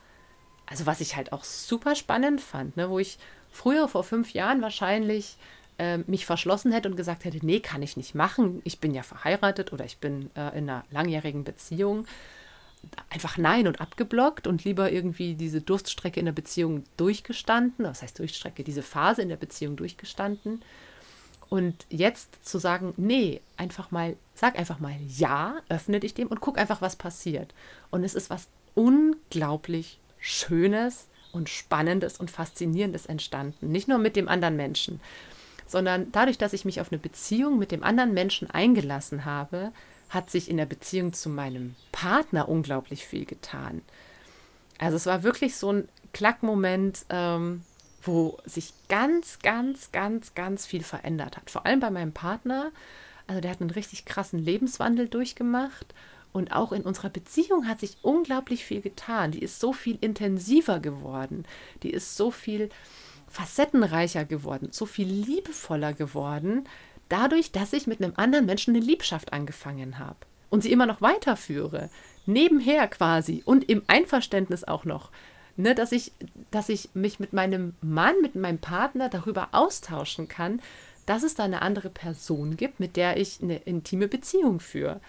also 0.68 0.86
was 0.86 1.02
ich 1.02 1.16
halt 1.16 1.34
auch 1.34 1.44
super 1.44 1.96
spannend 1.96 2.42
fand, 2.42 2.78
ne, 2.78 2.90
wo 2.90 3.00
ich 3.00 3.18
früher 3.52 3.88
vor 3.88 4.04
fünf 4.04 4.34
Jahren 4.34 4.62
wahrscheinlich 4.62 5.38
äh, 5.80 5.98
mich 6.00 6.26
verschlossen 6.26 6.72
hätte 6.72 6.90
und 6.90 6.96
gesagt 6.96 7.26
hätte, 7.26 7.44
nee, 7.44 7.60
kann 7.60 7.82
ich 7.82 7.98
nicht 7.98 8.14
machen, 8.14 8.62
ich 8.64 8.80
bin 8.80 8.94
ja 8.94 9.02
verheiratet 9.02 9.74
oder 9.74 9.86
ich 9.86 9.98
bin 9.98 10.30
äh, 10.36 10.58
in 10.58 10.70
einer 10.70 10.86
langjährigen 10.92 11.44
Beziehung. 11.44 12.06
Einfach 13.10 13.38
nein 13.38 13.68
und 13.68 13.82
abgeblockt 13.82 14.46
und 14.46 14.64
lieber 14.64 14.92
irgendwie 14.92 15.34
diese 15.34 15.62
Durststrecke 15.62 16.20
in 16.20 16.26
der 16.28 16.34
Beziehung 16.34 16.84
durchgestanden, 16.96 17.86
was 17.86 18.02
heißt 18.02 18.20
Durchstrecke, 18.20 18.64
diese 18.64 18.84
Phase 18.84 19.22
in 19.22 19.30
der 19.30 19.36
Beziehung 19.36 19.76
durchgestanden. 19.76 20.62
Und 21.50 21.86
jetzt 21.90 22.46
zu 22.46 22.60
sagen, 22.60 22.94
nee, 22.98 23.42
einfach 23.56 23.90
mal, 23.90 24.16
sag 24.36 24.60
einfach 24.60 24.80
mal 24.80 24.96
ja, 25.08 25.58
öffne 25.70 26.00
dich 26.00 26.14
dem 26.14 26.28
und 26.28 26.42
guck 26.42 26.58
einfach, 26.58 26.82
was 26.82 26.98
passiert. 26.98 27.54
Und 27.90 28.04
es 28.04 28.14
ist 28.14 28.30
was 28.30 28.48
unglaublich 28.76 30.00
Schönes 30.20 31.08
und 31.32 31.50
Spannendes 31.50 32.18
und 32.18 32.32
Faszinierendes 32.32 33.06
entstanden. 33.06 33.72
Nicht 33.72 33.88
nur 33.88 33.98
mit 33.98 34.16
dem 34.16 34.28
anderen 34.28 34.56
Menschen, 34.56 35.00
sondern 35.66 36.12
dadurch, 36.12 36.38
dass 36.38 36.54
ich 36.54 36.66
mich 36.66 36.82
auf 36.82 36.92
eine 36.92 37.00
Beziehung 37.00 37.60
mit 37.60 37.72
dem 37.72 37.84
anderen 37.84 38.14
Menschen 38.14 38.50
eingelassen 38.50 39.26
habe, 39.26 39.72
hat 40.10 40.30
sich 40.30 40.50
in 40.50 40.58
der 40.58 40.66
Beziehung 40.66 41.14
zu 41.14 41.30
meinem 41.30 41.76
Partner 41.92 42.48
unglaublich 42.48 43.06
viel 43.06 43.26
getan. 43.26 43.82
Also 44.80 44.96
es 44.96 45.06
war 45.06 45.24
wirklich 45.24 45.56
so 45.56 45.74
ein 45.74 45.90
Klackmoment, 46.14 47.06
ähm, 47.10 47.64
wo 48.02 48.38
sich 48.46 48.74
ganz, 48.88 49.40
ganz, 49.40 49.92
ganz, 49.92 50.34
ganz 50.34 50.66
viel 50.66 50.84
verändert 50.84 51.36
hat. 51.36 51.50
Vor 51.50 51.66
allem 51.66 51.82
bei 51.82 51.90
meinem 51.90 52.14
Partner. 52.14 52.72
Also 53.28 53.42
der 53.42 53.52
hat 53.52 53.60
einen 53.60 53.72
richtig 53.72 54.06
krassen 54.06 54.40
Lebenswandel 54.40 55.10
durchgemacht 55.10 55.94
und 56.38 56.52
auch 56.52 56.72
in 56.72 56.84
unserer 56.84 57.10
Beziehung 57.10 57.68
hat 57.68 57.80
sich 57.80 57.98
unglaublich 58.02 58.64
viel 58.64 58.82
getan. 58.82 59.32
Die 59.32 59.42
ist 59.42 59.60
so 59.60 59.74
viel 59.74 59.98
intensiver 60.02 60.80
geworden. 60.80 61.46
Die 61.84 61.90
ist 61.90 62.16
so 62.16 62.32
viel 62.32 62.70
facettenreicher 63.28 64.26
geworden, 64.26 64.70
so 64.72 64.86
viel 64.86 65.08
liebevoller 65.08 65.94
geworden, 65.94 66.68
dadurch, 67.10 67.52
dass 67.52 67.74
ich 67.74 67.88
mit 67.88 68.02
einem 68.02 68.14
anderen 68.16 68.46
Menschen 68.46 68.76
eine 68.76 68.86
Liebschaft 68.86 69.34
angefangen 69.34 70.00
habe 70.00 70.18
und 70.50 70.64
sie 70.64 70.72
immer 70.72 70.86
noch 70.86 71.02
weiterführe. 71.02 71.90
Nebenher 72.26 72.88
quasi 72.88 73.42
und 73.46 73.70
im 73.70 73.84
Einverständnis 73.88 74.64
auch 74.64 74.86
noch. 74.86 75.12
Ne, 75.60 75.74
dass, 75.74 75.92
ich, 75.92 76.12
dass 76.52 76.70
ich 76.70 76.90
mich 76.94 77.20
mit 77.20 77.34
meinem 77.34 77.74
Mann, 77.82 78.14
mit 78.22 78.36
meinem 78.36 78.60
Partner 78.60 79.10
darüber 79.10 79.50
austauschen 79.54 80.28
kann, 80.28 80.62
dass 81.08 81.24
es 81.24 81.34
da 81.34 81.46
eine 81.46 81.64
andere 81.64 81.90
Person 81.90 82.58
gibt, 82.58 82.80
mit 82.80 82.96
der 82.96 83.18
ich 83.18 83.42
eine 83.42 83.58
intime 83.58 84.08
Beziehung 84.08 84.60
führe. 84.60 85.02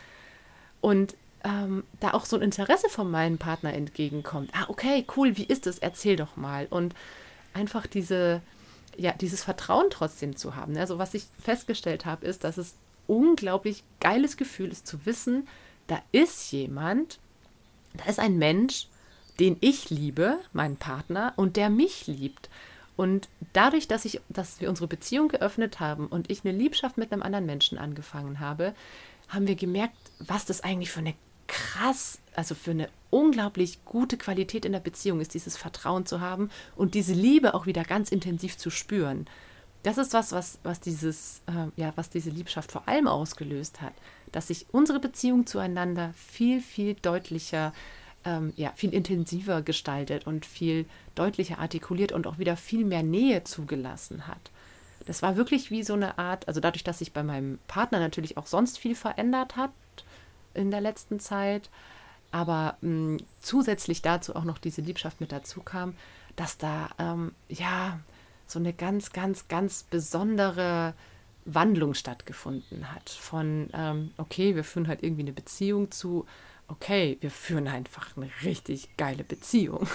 Und 0.80 1.14
ähm, 1.44 1.85
da 2.00 2.12
auch 2.12 2.25
so 2.25 2.37
ein 2.37 2.42
Interesse 2.42 2.88
von 2.88 3.11
meinem 3.11 3.38
Partner 3.38 3.73
entgegenkommt. 3.73 4.50
Ah, 4.52 4.66
okay, 4.68 5.04
cool, 5.16 5.37
wie 5.37 5.44
ist 5.44 5.66
es? 5.66 5.78
Erzähl 5.78 6.16
doch 6.16 6.37
mal. 6.37 6.66
Und 6.70 6.94
einfach 7.54 7.87
diese, 7.87 8.42
ja, 8.97 9.12
dieses 9.12 9.44
Vertrauen 9.44 9.87
trotzdem 9.90 10.37
zu 10.37 10.56
haben. 10.56 10.76
Also 10.76 10.99
was 10.99 11.14
ich 11.14 11.25
festgestellt 11.42 12.06
habe, 12.06 12.26
ist, 12.26 12.44
dass 12.44 12.58
es 12.58 12.75
unglaublich 13.06 13.85
geiles 14.00 14.37
Gefühl 14.37 14.70
ist 14.70 14.87
zu 14.87 15.06
wissen, 15.06 15.49
da 15.87 16.00
ist 16.12 16.52
jemand, 16.52 17.18
da 17.94 18.04
ist 18.04 18.20
ein 18.20 18.37
Mensch, 18.38 18.88
den 19.40 19.56
ich 19.61 19.90
liebe, 19.90 20.38
meinen 20.52 20.76
Partner, 20.76 21.32
und 21.37 21.56
der 21.56 21.70
mich 21.70 22.06
liebt. 22.06 22.50
Und 22.97 23.28
dadurch, 23.52 23.87
dass, 23.88 24.04
ich, 24.04 24.20
dass 24.28 24.61
wir 24.61 24.68
unsere 24.68 24.88
Beziehung 24.88 25.28
geöffnet 25.28 25.78
haben 25.80 26.08
und 26.08 26.30
ich 26.30 26.44
eine 26.44 26.56
Liebschaft 26.56 26.99
mit 26.99 27.12
einem 27.12 27.23
anderen 27.23 27.47
Menschen 27.47 27.78
angefangen 27.78 28.40
habe, 28.40 28.75
haben 29.28 29.47
wir 29.47 29.56
gemerkt, 29.56 29.97
was 30.18 30.44
das 30.44 30.62
eigentlich 30.62 30.90
für 30.90 31.00
eine 31.00 31.14
krass, 31.47 32.18
also 32.35 32.54
für 32.54 32.73
eine 32.73 32.88
unglaublich 33.11 33.85
gute 33.85 34.16
Qualität 34.16 34.64
in 34.64 34.73
der 34.73 34.80
Beziehung 34.80 35.20
ist, 35.20 35.35
dieses 35.35 35.56
Vertrauen 35.56 36.06
zu 36.06 36.20
haben 36.20 36.50
und 36.76 36.94
diese 36.94 37.14
Liebe 37.14 37.54
auch 37.54 37.66
wieder 37.66 37.82
ganz 37.82 38.11
intensiv 38.11 38.56
zu 38.56 38.70
spüren. 38.70 39.26
Das 39.82 39.97
ist 39.97 40.12
was, 40.12 40.32
was, 40.32 40.58
was 40.62 40.80
dieses, 40.80 41.40
äh, 41.47 41.80
ja, 41.80 41.92
was 41.97 42.11
diese 42.11 42.30
Liebschaft 42.30 42.73
vor 42.73 42.88
allem 42.88 43.06
ausgelöst 43.06 43.80
hat, 43.80 43.94
dass 44.32 44.49
sich 44.49 44.66
unsere 44.73 45.00
Beziehung 45.00 45.47
zueinander 45.47 46.12
viel, 46.14 46.61
viel 46.61 46.94
deutlicher, 46.94 47.73
ähm, 48.25 48.52
ja, 48.56 48.73
viel 48.75 48.92
intensiver 48.92 49.62
gestaltet 49.62 50.26
und 50.26 50.44
viel 50.44 50.85
deutlicher 51.14 51.58
artikuliert 51.58 52.12
und 52.12 52.26
auch 52.26 52.38
wieder 52.38 52.56
viel 52.56 52.85
mehr 52.85 53.02
Nähe 53.02 53.44
zugelassen 53.44 54.26
hat. 54.26 54.50
Das 55.08 55.22
war 55.22 55.36
wirklich 55.36 55.70
wie 55.70 55.82
so 55.82 55.94
eine 55.94 56.18
Art, 56.18 56.46
also 56.48 56.60
dadurch, 56.60 56.84
dass 56.84 56.98
sich 56.98 57.14
bei 57.14 57.22
meinem 57.22 57.58
Partner 57.66 57.98
natürlich 57.98 58.36
auch 58.36 58.46
sonst 58.46 58.78
viel 58.78 58.94
verändert 58.94 59.56
hat 59.56 59.70
in 60.52 60.70
der 60.70 60.82
letzten 60.82 61.18
Zeit, 61.18 61.70
aber 62.30 62.76
mh, 62.82 62.90
mm, 62.90 63.16
zusätzlich 63.40 64.02
dazu 64.02 64.36
auch 64.36 64.44
noch 64.44 64.58
diese 64.58 64.82
Liebschaft 64.82 65.22
mit 65.22 65.32
dazu 65.32 65.62
kam, 65.62 65.94
dass 66.36 66.58
da 66.58 66.90
ähm, 66.98 67.32
ja 67.48 67.98
so 68.46 68.58
eine 68.58 68.74
ganz, 68.74 69.10
ganz, 69.12 69.48
ganz 69.48 69.82
besondere 69.82 70.92
Wandlung 71.46 71.94
stattgefunden 71.94 72.92
hat. 72.92 73.08
Von, 73.08 73.70
ähm, 73.72 74.10
okay, 74.18 74.56
wir 74.56 74.64
führen 74.64 74.88
halt 74.88 75.02
irgendwie 75.02 75.22
eine 75.22 75.32
Beziehung 75.32 75.90
zu, 75.90 76.26
okay, 76.66 77.16
wir 77.22 77.30
führen 77.30 77.66
einfach 77.66 78.14
eine 78.14 78.28
richtig 78.42 78.94
geile 78.98 79.24
Beziehung. 79.24 79.88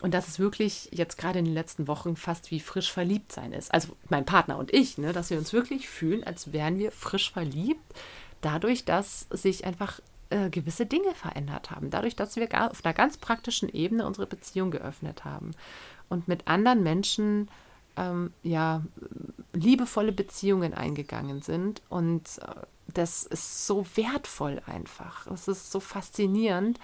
Und 0.00 0.12
dass 0.12 0.28
es 0.28 0.38
wirklich 0.38 0.90
jetzt 0.92 1.16
gerade 1.16 1.38
in 1.38 1.46
den 1.46 1.54
letzten 1.54 1.88
Wochen 1.88 2.16
fast 2.16 2.50
wie 2.50 2.60
frisch 2.60 2.92
verliebt 2.92 3.32
sein 3.32 3.52
ist. 3.52 3.72
Also 3.72 3.96
mein 4.10 4.26
Partner 4.26 4.58
und 4.58 4.72
ich, 4.74 4.98
ne, 4.98 5.12
dass 5.12 5.30
wir 5.30 5.38
uns 5.38 5.52
wirklich 5.52 5.88
fühlen, 5.88 6.22
als 6.22 6.52
wären 6.52 6.78
wir 6.78 6.92
frisch 6.92 7.32
verliebt, 7.32 7.80
dadurch, 8.42 8.84
dass 8.84 9.26
sich 9.30 9.64
einfach 9.64 10.00
äh, 10.28 10.50
gewisse 10.50 10.86
Dinge 10.86 11.14
verändert 11.14 11.70
haben. 11.70 11.90
Dadurch, 11.90 12.16
dass 12.16 12.36
wir 12.36 12.48
auf 12.70 12.84
einer 12.84 12.94
ganz 12.94 13.16
praktischen 13.16 13.68
Ebene 13.68 14.06
unsere 14.06 14.26
Beziehung 14.26 14.70
geöffnet 14.70 15.24
haben 15.24 15.52
und 16.08 16.28
mit 16.28 16.46
anderen 16.46 16.82
Menschen 16.82 17.48
ähm, 17.96 18.32
ja 18.42 18.82
liebevolle 19.52 20.12
Beziehungen 20.12 20.74
eingegangen 20.74 21.42
sind. 21.42 21.82
Und 21.88 22.38
äh, 22.42 22.66
das 22.92 23.24
ist 23.24 23.66
so 23.66 23.86
wertvoll 23.94 24.60
einfach. 24.66 25.26
Es 25.26 25.48
ist 25.48 25.70
so 25.70 25.80
faszinierend, 25.80 26.78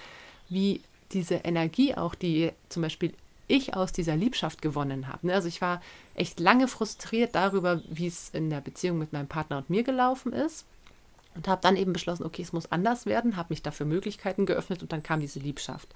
wie 0.49 0.83
diese 1.15 1.37
Energie 1.37 1.95
auch, 1.95 2.15
die 2.15 2.53
zum 2.69 2.83
Beispiel 2.83 3.13
ich 3.49 3.75
aus 3.75 3.93
dieser 3.93 4.17
Liebschaft 4.17 4.63
gewonnen 4.63 5.09
habe. 5.09 5.27
Ne? 5.27 5.35
Also 5.35 5.49
ich 5.49 5.61
war 5.61 5.83
echt 6.15 6.41
lange 6.41 6.69
frustriert 6.69 7.35
darüber, 7.35 7.83
wie 7.89 8.07
es 8.07 8.31
in 8.31 8.51
der 8.51 8.61
Beziehung 8.61 8.99
mit 8.99 9.13
meinem 9.13 9.29
Partner 9.29 9.59
und 9.59 9.71
mir 9.71 9.83
gelaufen 9.83 10.33
ist. 10.33 10.67
Und 11.35 11.49
habe 11.49 11.63
dann 11.63 11.77
eben 11.77 11.95
beschlossen, 11.95 12.25
okay, 12.25 12.43
es 12.43 12.53
muss 12.53 12.71
anders 12.71 13.07
werden, 13.07 13.37
habe 13.37 13.49
mich 13.51 13.63
dafür 13.63 13.87
Möglichkeiten 13.87 14.45
geöffnet 14.45 14.83
und 14.83 14.93
dann 14.93 15.03
kam 15.03 15.21
diese 15.21 15.39
Liebschaft. 15.39 15.89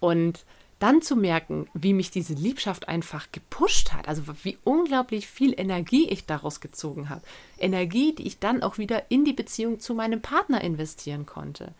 Und 0.00 0.44
dann 0.78 1.00
zu 1.00 1.16
merken, 1.16 1.68
wie 1.72 1.94
mich 1.94 2.10
diese 2.10 2.34
Liebschaft 2.34 2.88
einfach 2.88 3.32
gepusht 3.32 3.92
hat, 3.92 4.08
also 4.08 4.22
wie 4.42 4.58
unglaublich 4.64 5.26
viel 5.26 5.58
Energie 5.58 6.08
ich 6.08 6.26
daraus 6.26 6.60
gezogen 6.60 7.08
habe. 7.08 7.22
Energie, 7.58 8.14
die 8.14 8.26
ich 8.26 8.38
dann 8.38 8.62
auch 8.62 8.76
wieder 8.76 9.10
in 9.10 9.24
die 9.24 9.32
Beziehung 9.32 9.80
zu 9.80 9.94
meinem 9.94 10.20
Partner 10.20 10.60
investieren 10.60 11.24
konnte. 11.24 11.72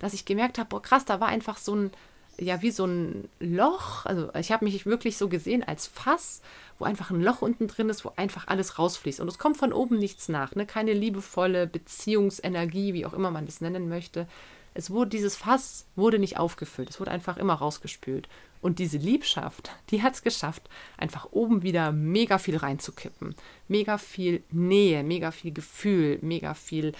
Dass 0.00 0.12
ich 0.12 0.24
gemerkt 0.24 0.58
habe, 0.58 0.68
boah, 0.68 0.82
krass, 0.82 1.04
da 1.04 1.20
war 1.20 1.28
einfach 1.28 1.56
so 1.56 1.74
ein, 1.74 1.90
ja 2.38 2.62
wie 2.62 2.70
so 2.70 2.86
ein 2.86 3.28
Loch. 3.40 4.06
Also 4.06 4.30
ich 4.34 4.52
habe 4.52 4.64
mich 4.64 4.86
wirklich 4.86 5.16
so 5.16 5.28
gesehen 5.28 5.62
als 5.62 5.86
Fass, 5.86 6.42
wo 6.78 6.84
einfach 6.84 7.10
ein 7.10 7.22
Loch 7.22 7.42
unten 7.42 7.68
drin 7.68 7.88
ist, 7.88 8.04
wo 8.04 8.12
einfach 8.16 8.48
alles 8.48 8.78
rausfließt. 8.78 9.20
Und 9.20 9.28
es 9.28 9.38
kommt 9.38 9.56
von 9.56 9.72
oben 9.72 9.98
nichts 9.98 10.28
nach. 10.28 10.54
Ne? 10.54 10.66
Keine 10.66 10.92
liebevolle 10.92 11.66
Beziehungsenergie, 11.66 12.94
wie 12.94 13.06
auch 13.06 13.12
immer 13.12 13.30
man 13.30 13.46
das 13.46 13.60
nennen 13.60 13.88
möchte. 13.88 14.26
Es 14.74 14.90
wurde, 14.90 15.10
dieses 15.10 15.36
Fass 15.36 15.86
wurde 15.96 16.18
nicht 16.18 16.38
aufgefüllt, 16.38 16.88
es 16.90 16.98
wurde 16.98 17.10
einfach 17.10 17.36
immer 17.36 17.54
rausgespült. 17.54 18.28
Und 18.62 18.78
diese 18.78 18.96
Liebschaft, 18.96 19.70
die 19.90 20.02
hat 20.02 20.14
es 20.14 20.22
geschafft, 20.22 20.68
einfach 20.96 21.28
oben 21.32 21.62
wieder 21.62 21.92
mega 21.92 22.38
viel 22.38 22.56
reinzukippen. 22.56 23.34
Mega 23.68 23.98
viel 23.98 24.42
Nähe, 24.50 25.02
mega 25.02 25.30
viel 25.30 25.52
Gefühl, 25.52 26.18
mega 26.22 26.54
viel 26.54 26.92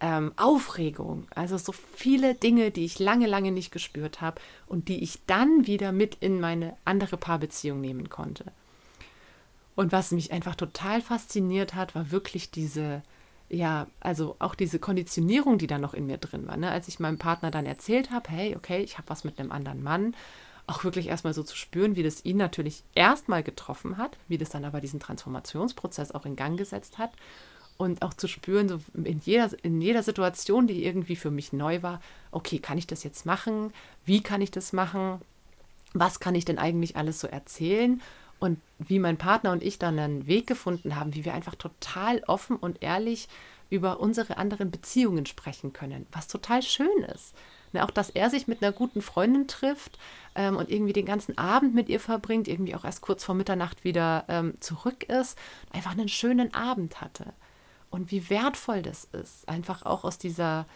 ähm, 0.00 0.32
Aufregung. 0.36 1.26
Also 1.34 1.58
so 1.58 1.72
viele 1.72 2.34
Dinge, 2.34 2.70
die 2.70 2.84
ich 2.84 2.98
lange, 2.98 3.26
lange 3.26 3.52
nicht 3.52 3.72
gespürt 3.72 4.20
habe 4.20 4.40
und 4.66 4.88
die 4.88 5.02
ich 5.02 5.20
dann 5.26 5.66
wieder 5.66 5.92
mit 5.92 6.16
in 6.20 6.40
meine 6.40 6.76
andere 6.84 7.16
Paarbeziehung 7.16 7.80
nehmen 7.80 8.08
konnte. 8.08 8.44
Und 9.74 9.92
was 9.92 10.10
mich 10.10 10.32
einfach 10.32 10.54
total 10.54 11.00
fasziniert 11.00 11.74
hat, 11.74 11.94
war 11.94 12.10
wirklich 12.10 12.50
diese, 12.50 13.02
ja, 13.48 13.86
also 14.00 14.36
auch 14.38 14.54
diese 14.54 14.78
Konditionierung, 14.78 15.58
die 15.58 15.68
da 15.68 15.78
noch 15.78 15.94
in 15.94 16.06
mir 16.06 16.18
drin 16.18 16.46
war. 16.48 16.56
Ne? 16.56 16.70
Als 16.70 16.88
ich 16.88 17.00
meinem 17.00 17.18
Partner 17.18 17.50
dann 17.50 17.66
erzählt 17.66 18.10
habe, 18.10 18.30
hey, 18.30 18.56
okay, 18.56 18.82
ich 18.82 18.98
habe 18.98 19.08
was 19.08 19.24
mit 19.24 19.38
einem 19.38 19.52
anderen 19.52 19.82
Mann, 19.82 20.14
auch 20.66 20.84
wirklich 20.84 21.06
erstmal 21.06 21.32
so 21.32 21.42
zu 21.42 21.56
spüren, 21.56 21.96
wie 21.96 22.02
das 22.02 22.24
ihn 22.24 22.36
natürlich 22.36 22.82
erstmal 22.94 23.42
getroffen 23.42 23.96
hat, 23.96 24.18
wie 24.28 24.36
das 24.36 24.50
dann 24.50 24.64
aber 24.64 24.80
diesen 24.80 25.00
Transformationsprozess 25.00 26.12
auch 26.12 26.26
in 26.26 26.36
Gang 26.36 26.58
gesetzt 26.58 26.98
hat 26.98 27.10
und 27.78 28.02
auch 28.02 28.12
zu 28.12 28.28
spüren, 28.28 28.68
so 28.68 28.80
in 28.92 29.20
jeder, 29.20 29.50
in 29.62 29.80
jeder 29.80 30.02
Situation, 30.02 30.66
die 30.66 30.84
irgendwie 30.84 31.16
für 31.16 31.30
mich 31.30 31.52
neu 31.52 31.82
war, 31.82 32.00
okay, 32.32 32.58
kann 32.58 32.76
ich 32.76 32.86
das 32.86 33.04
jetzt 33.04 33.24
machen? 33.24 33.72
Wie 34.04 34.20
kann 34.20 34.42
ich 34.42 34.50
das 34.50 34.72
machen? 34.72 35.22
Was 35.94 36.20
kann 36.20 36.34
ich 36.34 36.44
denn 36.44 36.58
eigentlich 36.58 36.96
alles 36.96 37.20
so 37.20 37.28
erzählen? 37.28 38.02
Und 38.40 38.60
wie 38.78 38.98
mein 38.98 39.16
Partner 39.16 39.52
und 39.52 39.62
ich 39.62 39.78
dann 39.78 39.98
einen 39.98 40.26
Weg 40.26 40.46
gefunden 40.46 40.96
haben, 40.96 41.14
wie 41.14 41.24
wir 41.24 41.34
einfach 41.34 41.54
total 41.54 42.22
offen 42.26 42.56
und 42.56 42.82
ehrlich 42.82 43.28
über 43.70 44.00
unsere 44.00 44.36
anderen 44.36 44.70
Beziehungen 44.70 45.26
sprechen 45.26 45.72
können, 45.72 46.06
was 46.12 46.26
total 46.26 46.62
schön 46.62 47.02
ist. 47.14 47.34
Ne, 47.72 47.84
auch, 47.84 47.90
dass 47.90 48.10
er 48.10 48.30
sich 48.30 48.48
mit 48.48 48.62
einer 48.62 48.72
guten 48.72 49.02
Freundin 49.02 49.46
trifft 49.46 49.98
ähm, 50.34 50.56
und 50.56 50.70
irgendwie 50.70 50.94
den 50.94 51.04
ganzen 51.04 51.36
Abend 51.36 51.74
mit 51.74 51.88
ihr 51.88 52.00
verbringt, 52.00 52.48
irgendwie 52.48 52.74
auch 52.74 52.84
erst 52.84 53.02
kurz 53.02 53.24
vor 53.24 53.34
Mitternacht 53.34 53.84
wieder 53.84 54.24
ähm, 54.28 54.54
zurück 54.60 55.04
ist, 55.04 55.38
einfach 55.70 55.92
einen 55.92 56.08
schönen 56.08 56.54
Abend 56.54 57.00
hatte. 57.00 57.34
Und 57.90 58.10
wie 58.10 58.28
wertvoll 58.30 58.82
das 58.82 59.04
ist, 59.04 59.48
einfach 59.48 59.84
auch 59.84 60.04
aus 60.04 60.18
dieser 60.18 60.66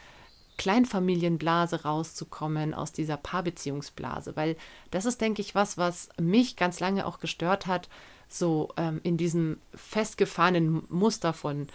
Kleinfamilienblase 0.58 1.82
rauszukommen, 1.82 2.74
aus 2.74 2.92
dieser 2.92 3.16
Paarbeziehungsblase, 3.16 4.36
weil 4.36 4.56
das 4.90 5.06
ist, 5.06 5.20
denke 5.20 5.40
ich, 5.40 5.54
was, 5.54 5.78
was 5.78 6.08
mich 6.20 6.56
ganz 6.56 6.78
lange 6.80 7.06
auch 7.06 7.20
gestört 7.20 7.66
hat, 7.66 7.88
so 8.28 8.70
ähm, 8.76 9.00
in 9.02 9.16
diesem 9.16 9.58
festgefahrenen 9.74 10.84
Muster 10.88 11.32
von 11.32 11.68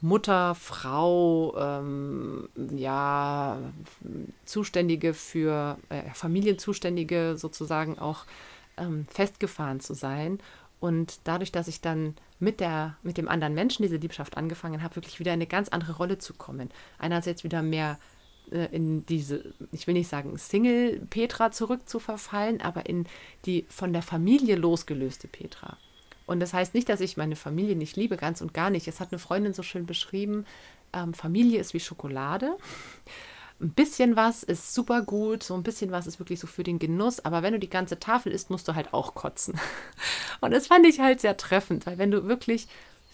Mutter, 0.00 0.56
Frau, 0.56 1.56
ähm, 1.56 2.48
ja, 2.74 3.58
Zuständige 4.44 5.14
für 5.14 5.78
äh, 5.90 6.02
Familienzuständige 6.12 7.36
sozusagen 7.38 7.98
auch 7.98 8.24
ähm, 8.76 9.06
festgefahren 9.08 9.80
zu 9.80 9.94
sein. 9.94 10.40
Und 10.82 11.20
dadurch, 11.22 11.52
dass 11.52 11.68
ich 11.68 11.80
dann 11.80 12.16
mit, 12.40 12.58
der, 12.58 12.96
mit 13.04 13.16
dem 13.16 13.28
anderen 13.28 13.54
Menschen 13.54 13.84
diese 13.84 13.98
Liebschaft 13.98 14.36
angefangen 14.36 14.82
habe, 14.82 14.96
wirklich 14.96 15.20
wieder 15.20 15.30
in 15.30 15.38
eine 15.38 15.46
ganz 15.46 15.68
andere 15.68 15.92
Rolle 15.92 16.18
zu 16.18 16.34
kommen. 16.34 16.70
Einerseits 16.98 17.44
wieder 17.44 17.62
mehr 17.62 18.00
äh, 18.50 18.66
in 18.72 19.06
diese, 19.06 19.54
ich 19.70 19.86
will 19.86 19.94
nicht 19.94 20.08
sagen 20.08 20.36
Single-Petra 20.36 21.52
zurückzuverfallen, 21.52 22.60
aber 22.60 22.86
in 22.86 23.06
die 23.44 23.64
von 23.68 23.92
der 23.92 24.02
Familie 24.02 24.56
losgelöste 24.56 25.28
Petra. 25.28 25.76
Und 26.26 26.40
das 26.40 26.52
heißt 26.52 26.74
nicht, 26.74 26.88
dass 26.88 27.00
ich 27.00 27.16
meine 27.16 27.36
Familie 27.36 27.76
nicht 27.76 27.94
liebe, 27.94 28.16
ganz 28.16 28.40
und 28.40 28.52
gar 28.52 28.70
nicht. 28.70 28.88
Es 28.88 28.98
hat 28.98 29.12
eine 29.12 29.20
Freundin 29.20 29.54
so 29.54 29.62
schön 29.62 29.86
beschrieben, 29.86 30.46
ähm, 30.92 31.14
Familie 31.14 31.60
ist 31.60 31.74
wie 31.74 31.80
Schokolade. 31.80 32.56
Ein 33.62 33.70
bisschen 33.70 34.16
was 34.16 34.42
ist 34.42 34.74
super 34.74 35.02
gut, 35.02 35.44
so 35.44 35.54
ein 35.54 35.62
bisschen 35.62 35.92
was 35.92 36.08
ist 36.08 36.18
wirklich 36.18 36.40
so 36.40 36.48
für 36.48 36.64
den 36.64 36.80
Genuss, 36.80 37.24
aber 37.24 37.42
wenn 37.44 37.52
du 37.52 37.60
die 37.60 37.70
ganze 37.70 38.00
Tafel 38.00 38.32
isst, 38.32 38.50
musst 38.50 38.66
du 38.66 38.74
halt 38.74 38.92
auch 38.92 39.14
kotzen. 39.14 39.54
Und 40.40 40.50
das 40.50 40.66
fand 40.66 40.84
ich 40.84 40.98
halt 40.98 41.20
sehr 41.20 41.36
treffend, 41.36 41.86
weil 41.86 41.96
wenn 41.96 42.10
du 42.10 42.26
wirklich 42.26 42.66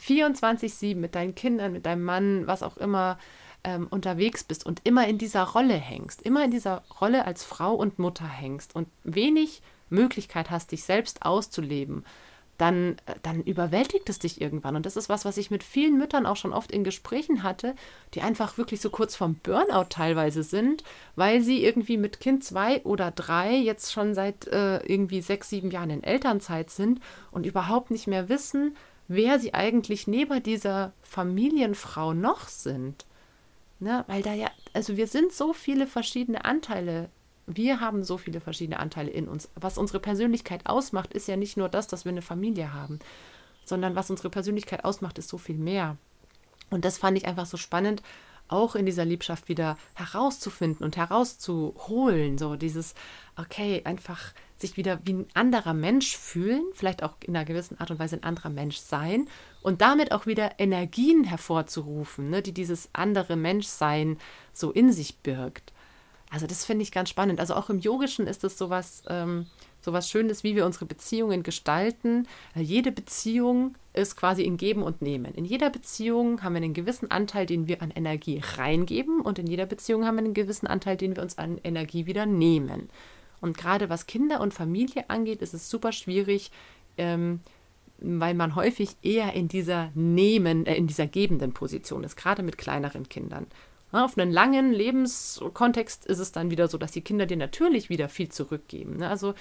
24-7 0.02 0.96
mit 0.96 1.14
deinen 1.14 1.34
Kindern, 1.34 1.72
mit 1.72 1.84
deinem 1.84 2.02
Mann, 2.02 2.46
was 2.46 2.62
auch 2.62 2.78
immer, 2.78 3.18
ähm, 3.62 3.88
unterwegs 3.90 4.42
bist 4.42 4.64
und 4.64 4.80
immer 4.84 5.06
in 5.06 5.18
dieser 5.18 5.42
Rolle 5.42 5.74
hängst, 5.74 6.22
immer 6.22 6.44
in 6.44 6.50
dieser 6.50 6.82
Rolle 6.98 7.26
als 7.26 7.44
Frau 7.44 7.74
und 7.74 7.98
Mutter 7.98 8.26
hängst 8.26 8.74
und 8.74 8.88
wenig 9.04 9.60
Möglichkeit 9.90 10.50
hast, 10.50 10.72
dich 10.72 10.84
selbst 10.84 11.26
auszuleben, 11.26 12.04
dann, 12.58 12.96
äh, 13.06 13.14
dann 13.22 13.42
überwältigt 13.42 14.10
es 14.10 14.18
dich 14.18 14.40
irgendwann. 14.40 14.76
Und 14.76 14.84
das 14.84 14.96
ist 14.96 15.08
was, 15.08 15.24
was 15.24 15.36
ich 15.38 15.50
mit 15.50 15.64
vielen 15.64 15.96
Müttern 15.96 16.26
auch 16.26 16.36
schon 16.36 16.52
oft 16.52 16.70
in 16.70 16.84
Gesprächen 16.84 17.42
hatte, 17.42 17.74
die 18.14 18.20
einfach 18.20 18.58
wirklich 18.58 18.80
so 18.80 18.90
kurz 18.90 19.16
vorm 19.16 19.36
Burnout 19.42 19.86
teilweise 19.90 20.42
sind, 20.42 20.82
weil 21.16 21.40
sie 21.40 21.64
irgendwie 21.64 21.96
mit 21.96 22.20
Kind 22.20 22.44
zwei 22.44 22.82
oder 22.82 23.10
drei 23.10 23.54
jetzt 23.54 23.92
schon 23.92 24.14
seit 24.14 24.48
äh, 24.48 24.78
irgendwie 24.78 25.22
sechs, 25.22 25.48
sieben 25.48 25.70
Jahren 25.70 25.90
in 25.90 26.02
Elternzeit 26.02 26.70
sind 26.70 27.00
und 27.30 27.46
überhaupt 27.46 27.90
nicht 27.90 28.08
mehr 28.08 28.28
wissen, 28.28 28.76
wer 29.06 29.38
sie 29.38 29.54
eigentlich 29.54 30.06
neben 30.06 30.42
dieser 30.42 30.92
Familienfrau 31.02 32.12
noch 32.12 32.48
sind. 32.48 33.06
Ne? 33.80 34.04
Weil 34.08 34.22
da 34.22 34.34
ja, 34.34 34.48
also 34.72 34.96
wir 34.96 35.06
sind 35.06 35.32
so 35.32 35.52
viele 35.52 35.86
verschiedene 35.86 36.44
Anteile. 36.44 37.08
Wir 37.50 37.80
haben 37.80 38.04
so 38.04 38.18
viele 38.18 38.40
verschiedene 38.40 38.78
Anteile 38.78 39.10
in 39.10 39.26
uns. 39.26 39.48
Was 39.54 39.78
unsere 39.78 40.00
Persönlichkeit 40.00 40.66
ausmacht, 40.66 41.14
ist 41.14 41.28
ja 41.28 41.36
nicht 41.36 41.56
nur 41.56 41.70
das, 41.70 41.86
dass 41.86 42.04
wir 42.04 42.12
eine 42.12 42.22
Familie 42.22 42.74
haben, 42.74 42.98
sondern 43.64 43.96
was 43.96 44.10
unsere 44.10 44.28
Persönlichkeit 44.28 44.84
ausmacht, 44.84 45.18
ist 45.18 45.30
so 45.30 45.38
viel 45.38 45.56
mehr. 45.56 45.96
Und 46.68 46.84
das 46.84 46.98
fand 46.98 47.16
ich 47.16 47.26
einfach 47.26 47.46
so 47.46 47.56
spannend, 47.56 48.02
auch 48.48 48.74
in 48.74 48.84
dieser 48.84 49.06
Liebschaft 49.06 49.48
wieder 49.48 49.78
herauszufinden 49.94 50.84
und 50.84 50.98
herauszuholen. 50.98 52.36
So 52.36 52.56
dieses, 52.56 52.94
okay, 53.36 53.82
einfach 53.84 54.32
sich 54.58 54.76
wieder 54.76 55.00
wie 55.04 55.14
ein 55.14 55.26
anderer 55.32 55.72
Mensch 55.72 56.16
fühlen, 56.16 56.64
vielleicht 56.74 57.02
auch 57.02 57.14
in 57.24 57.34
einer 57.34 57.46
gewissen 57.46 57.80
Art 57.80 57.90
und 57.90 57.98
Weise 57.98 58.16
ein 58.16 58.24
anderer 58.24 58.50
Mensch 58.50 58.78
sein 58.78 59.28
und 59.62 59.80
damit 59.80 60.12
auch 60.12 60.26
wieder 60.26 60.58
Energien 60.58 61.24
hervorzurufen, 61.24 62.28
ne, 62.28 62.42
die 62.42 62.52
dieses 62.52 62.90
andere 62.92 63.36
Menschsein 63.36 64.18
so 64.52 64.70
in 64.70 64.92
sich 64.92 65.18
birgt. 65.18 65.72
Also 66.30 66.46
das 66.46 66.64
finde 66.64 66.82
ich 66.82 66.92
ganz 66.92 67.08
spannend. 67.08 67.40
Also 67.40 67.54
auch 67.54 67.70
im 67.70 67.78
Yogischen 67.78 68.26
ist 68.26 68.44
es 68.44 68.58
sowas, 68.58 69.02
ähm, 69.08 69.46
sowas 69.80 70.10
Schönes, 70.10 70.44
wie 70.44 70.56
wir 70.56 70.66
unsere 70.66 70.84
Beziehungen 70.84 71.42
gestalten. 71.42 72.26
Jede 72.54 72.92
Beziehung 72.92 73.76
ist 73.94 74.16
quasi 74.16 74.42
in 74.42 74.56
Geben 74.56 74.82
und 74.82 75.00
Nehmen. 75.00 75.34
In 75.34 75.44
jeder 75.44 75.70
Beziehung 75.70 76.42
haben 76.42 76.54
wir 76.54 76.62
einen 76.62 76.74
gewissen 76.74 77.10
Anteil, 77.10 77.46
den 77.46 77.66
wir 77.66 77.82
an 77.82 77.90
Energie 77.90 78.42
reingeben 78.56 79.20
und 79.20 79.38
in 79.38 79.46
jeder 79.46 79.66
Beziehung 79.66 80.04
haben 80.04 80.16
wir 80.16 80.24
einen 80.24 80.34
gewissen 80.34 80.66
Anteil, 80.66 80.96
den 80.96 81.16
wir 81.16 81.22
uns 81.22 81.38
an 81.38 81.58
Energie 81.64 82.06
wieder 82.06 82.26
nehmen. 82.26 82.90
Und 83.40 83.56
gerade 83.56 83.88
was 83.88 84.06
Kinder 84.06 84.40
und 84.40 84.52
Familie 84.54 85.08
angeht, 85.08 85.42
ist 85.42 85.54
es 85.54 85.70
super 85.70 85.92
schwierig, 85.92 86.50
ähm, 86.96 87.40
weil 88.00 88.34
man 88.34 88.54
häufig 88.54 88.90
eher 89.02 89.32
in 89.34 89.48
dieser 89.48 89.90
nehmen, 89.94 90.66
äh, 90.66 90.74
in 90.74 90.86
dieser 90.86 91.06
gebenden 91.06 91.52
Position 91.52 92.04
ist, 92.04 92.16
gerade 92.16 92.42
mit 92.42 92.58
kleineren 92.58 93.08
Kindern. 93.08 93.46
Ja, 93.92 94.04
auf 94.04 94.18
einen 94.18 94.30
langen 94.30 94.72
Lebenskontext 94.72 96.04
ist 96.04 96.18
es 96.18 96.30
dann 96.30 96.50
wieder 96.50 96.68
so, 96.68 96.76
dass 96.76 96.92
die 96.92 97.00
Kinder 97.00 97.24
dir 97.24 97.38
natürlich 97.38 97.88
wieder 97.88 98.10
viel 98.10 98.28
zurückgeben. 98.28 98.98
Ne? 98.98 99.08
Also 99.08 99.34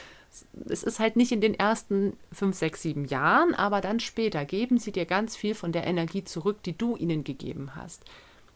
es 0.69 0.83
ist 0.83 0.99
halt 0.99 1.17
nicht 1.17 1.33
in 1.33 1.41
den 1.41 1.53
ersten 1.53 2.13
fünf, 2.31 2.55
sechs, 2.55 2.81
sieben 2.81 3.05
Jahren, 3.05 3.53
aber 3.53 3.81
dann 3.81 3.99
später 3.99 4.45
geben 4.45 4.77
sie 4.77 4.93
dir 4.93 5.05
ganz 5.05 5.35
viel 5.35 5.53
von 5.53 5.73
der 5.73 5.85
Energie 5.85 6.23
zurück, 6.23 6.63
die 6.63 6.77
du 6.77 6.95
ihnen 6.95 7.25
gegeben 7.25 7.75
hast. 7.75 8.05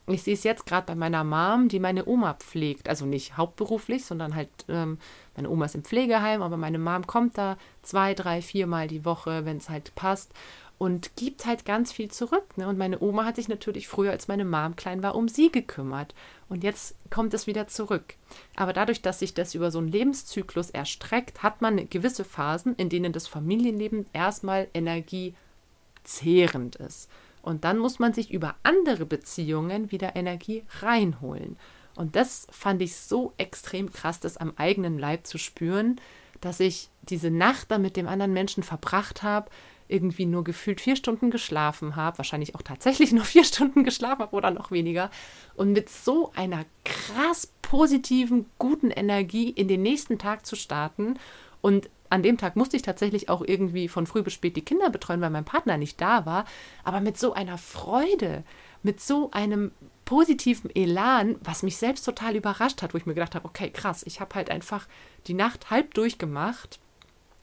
Ich 0.07 0.23
sehe 0.23 0.33
es 0.33 0.43
jetzt 0.43 0.65
gerade 0.65 0.87
bei 0.87 0.95
meiner 0.95 1.23
Mom, 1.23 1.67
die 1.67 1.79
meine 1.79 2.07
Oma 2.07 2.33
pflegt. 2.33 2.89
Also 2.89 3.05
nicht 3.05 3.37
hauptberuflich, 3.37 4.03
sondern 4.03 4.35
halt, 4.35 4.49
ähm, 4.67 4.97
meine 5.35 5.49
Oma 5.49 5.65
ist 5.65 5.75
im 5.75 5.83
Pflegeheim, 5.83 6.41
aber 6.41 6.57
meine 6.57 6.79
Mom 6.79 7.05
kommt 7.05 7.37
da 7.37 7.57
zwei, 7.83 8.15
drei, 8.15 8.41
viermal 8.41 8.87
die 8.87 9.05
Woche, 9.05 9.45
wenn 9.45 9.57
es 9.57 9.69
halt 9.69 9.93
passt. 9.95 10.33
Und 10.79 11.15
gibt 11.15 11.45
halt 11.45 11.63
ganz 11.63 11.91
viel 11.91 12.09
zurück. 12.09 12.57
Ne? 12.57 12.67
Und 12.67 12.79
meine 12.79 12.99
Oma 12.99 13.25
hat 13.25 13.35
sich 13.35 13.47
natürlich 13.47 13.87
früher, 13.87 14.09
als 14.09 14.27
meine 14.27 14.45
Mom 14.45 14.75
klein 14.75 15.03
war, 15.03 15.13
um 15.13 15.27
sie 15.27 15.51
gekümmert. 15.51 16.15
Und 16.49 16.63
jetzt 16.63 16.95
kommt 17.11 17.35
es 17.35 17.45
wieder 17.45 17.67
zurück. 17.67 18.15
Aber 18.55 18.73
dadurch, 18.73 19.03
dass 19.03 19.19
sich 19.19 19.35
das 19.35 19.53
über 19.53 19.69
so 19.69 19.77
einen 19.77 19.89
Lebenszyklus 19.89 20.71
erstreckt, 20.71 21.43
hat 21.43 21.61
man 21.61 21.87
gewisse 21.87 22.23
Phasen, 22.23 22.73
in 22.77 22.89
denen 22.89 23.13
das 23.13 23.27
Familienleben 23.27 24.07
erstmal 24.11 24.69
energiezehrend 24.73 26.77
ist. 26.77 27.11
Und 27.41 27.63
dann 27.63 27.77
muss 27.77 27.99
man 27.99 28.13
sich 28.13 28.31
über 28.31 28.55
andere 28.63 29.05
Beziehungen 29.05 29.91
wieder 29.91 30.15
Energie 30.15 30.63
reinholen. 30.79 31.57
Und 31.95 32.15
das 32.15 32.47
fand 32.51 32.81
ich 32.81 32.95
so 32.95 33.33
extrem 33.37 33.91
krass, 33.91 34.19
das 34.19 34.37
am 34.37 34.53
eigenen 34.55 34.97
Leib 34.97 35.27
zu 35.27 35.37
spüren, 35.37 35.99
dass 36.39 36.59
ich 36.59 36.89
diese 37.03 37.29
Nacht 37.29 37.69
da 37.69 37.77
mit 37.77 37.97
dem 37.97 38.07
anderen 38.07 38.33
Menschen 38.33 38.63
verbracht 38.63 39.23
habe, 39.23 39.49
irgendwie 39.87 40.25
nur 40.25 40.43
gefühlt 40.43 40.79
vier 40.79 40.95
Stunden 40.95 41.29
geschlafen 41.29 41.95
habe, 41.95 42.17
wahrscheinlich 42.17 42.55
auch 42.55 42.61
tatsächlich 42.61 43.11
nur 43.13 43.25
vier 43.25 43.43
Stunden 43.43 43.83
geschlafen 43.83 44.21
habe 44.21 44.35
oder 44.35 44.51
noch 44.51 44.71
weniger, 44.71 45.11
und 45.55 45.73
mit 45.73 45.89
so 45.89 46.31
einer 46.33 46.65
krass 46.85 47.51
positiven, 47.61 48.45
guten 48.57 48.89
Energie 48.89 49.49
in 49.49 49.67
den 49.67 49.81
nächsten 49.81 50.17
Tag 50.17 50.45
zu 50.45 50.55
starten 50.55 51.19
und 51.61 51.89
an 52.11 52.23
dem 52.23 52.37
Tag 52.37 52.57
musste 52.57 52.75
ich 52.75 52.83
tatsächlich 52.83 53.29
auch 53.29 53.41
irgendwie 53.41 53.87
von 53.87 54.05
früh 54.05 54.21
bis 54.21 54.33
spät 54.33 54.57
die 54.57 54.65
Kinder 54.65 54.89
betreuen, 54.89 55.21
weil 55.21 55.29
mein 55.29 55.45
Partner 55.45 55.77
nicht 55.77 56.01
da 56.01 56.25
war. 56.25 56.45
Aber 56.83 56.99
mit 56.99 57.17
so 57.17 57.33
einer 57.33 57.57
Freude, 57.57 58.43
mit 58.83 58.99
so 58.99 59.31
einem 59.31 59.71
positiven 60.03 60.69
Elan, 60.75 61.37
was 61.41 61.63
mich 61.63 61.77
selbst 61.77 62.03
total 62.03 62.35
überrascht 62.35 62.81
hat, 62.81 62.93
wo 62.93 62.97
ich 62.97 63.05
mir 63.05 63.13
gedacht 63.13 63.33
habe, 63.33 63.47
okay, 63.47 63.69
krass, 63.69 64.03
ich 64.05 64.19
habe 64.19 64.35
halt 64.35 64.51
einfach 64.51 64.87
die 65.27 65.33
Nacht 65.33 65.69
halb 65.69 65.93
durchgemacht 65.93 66.79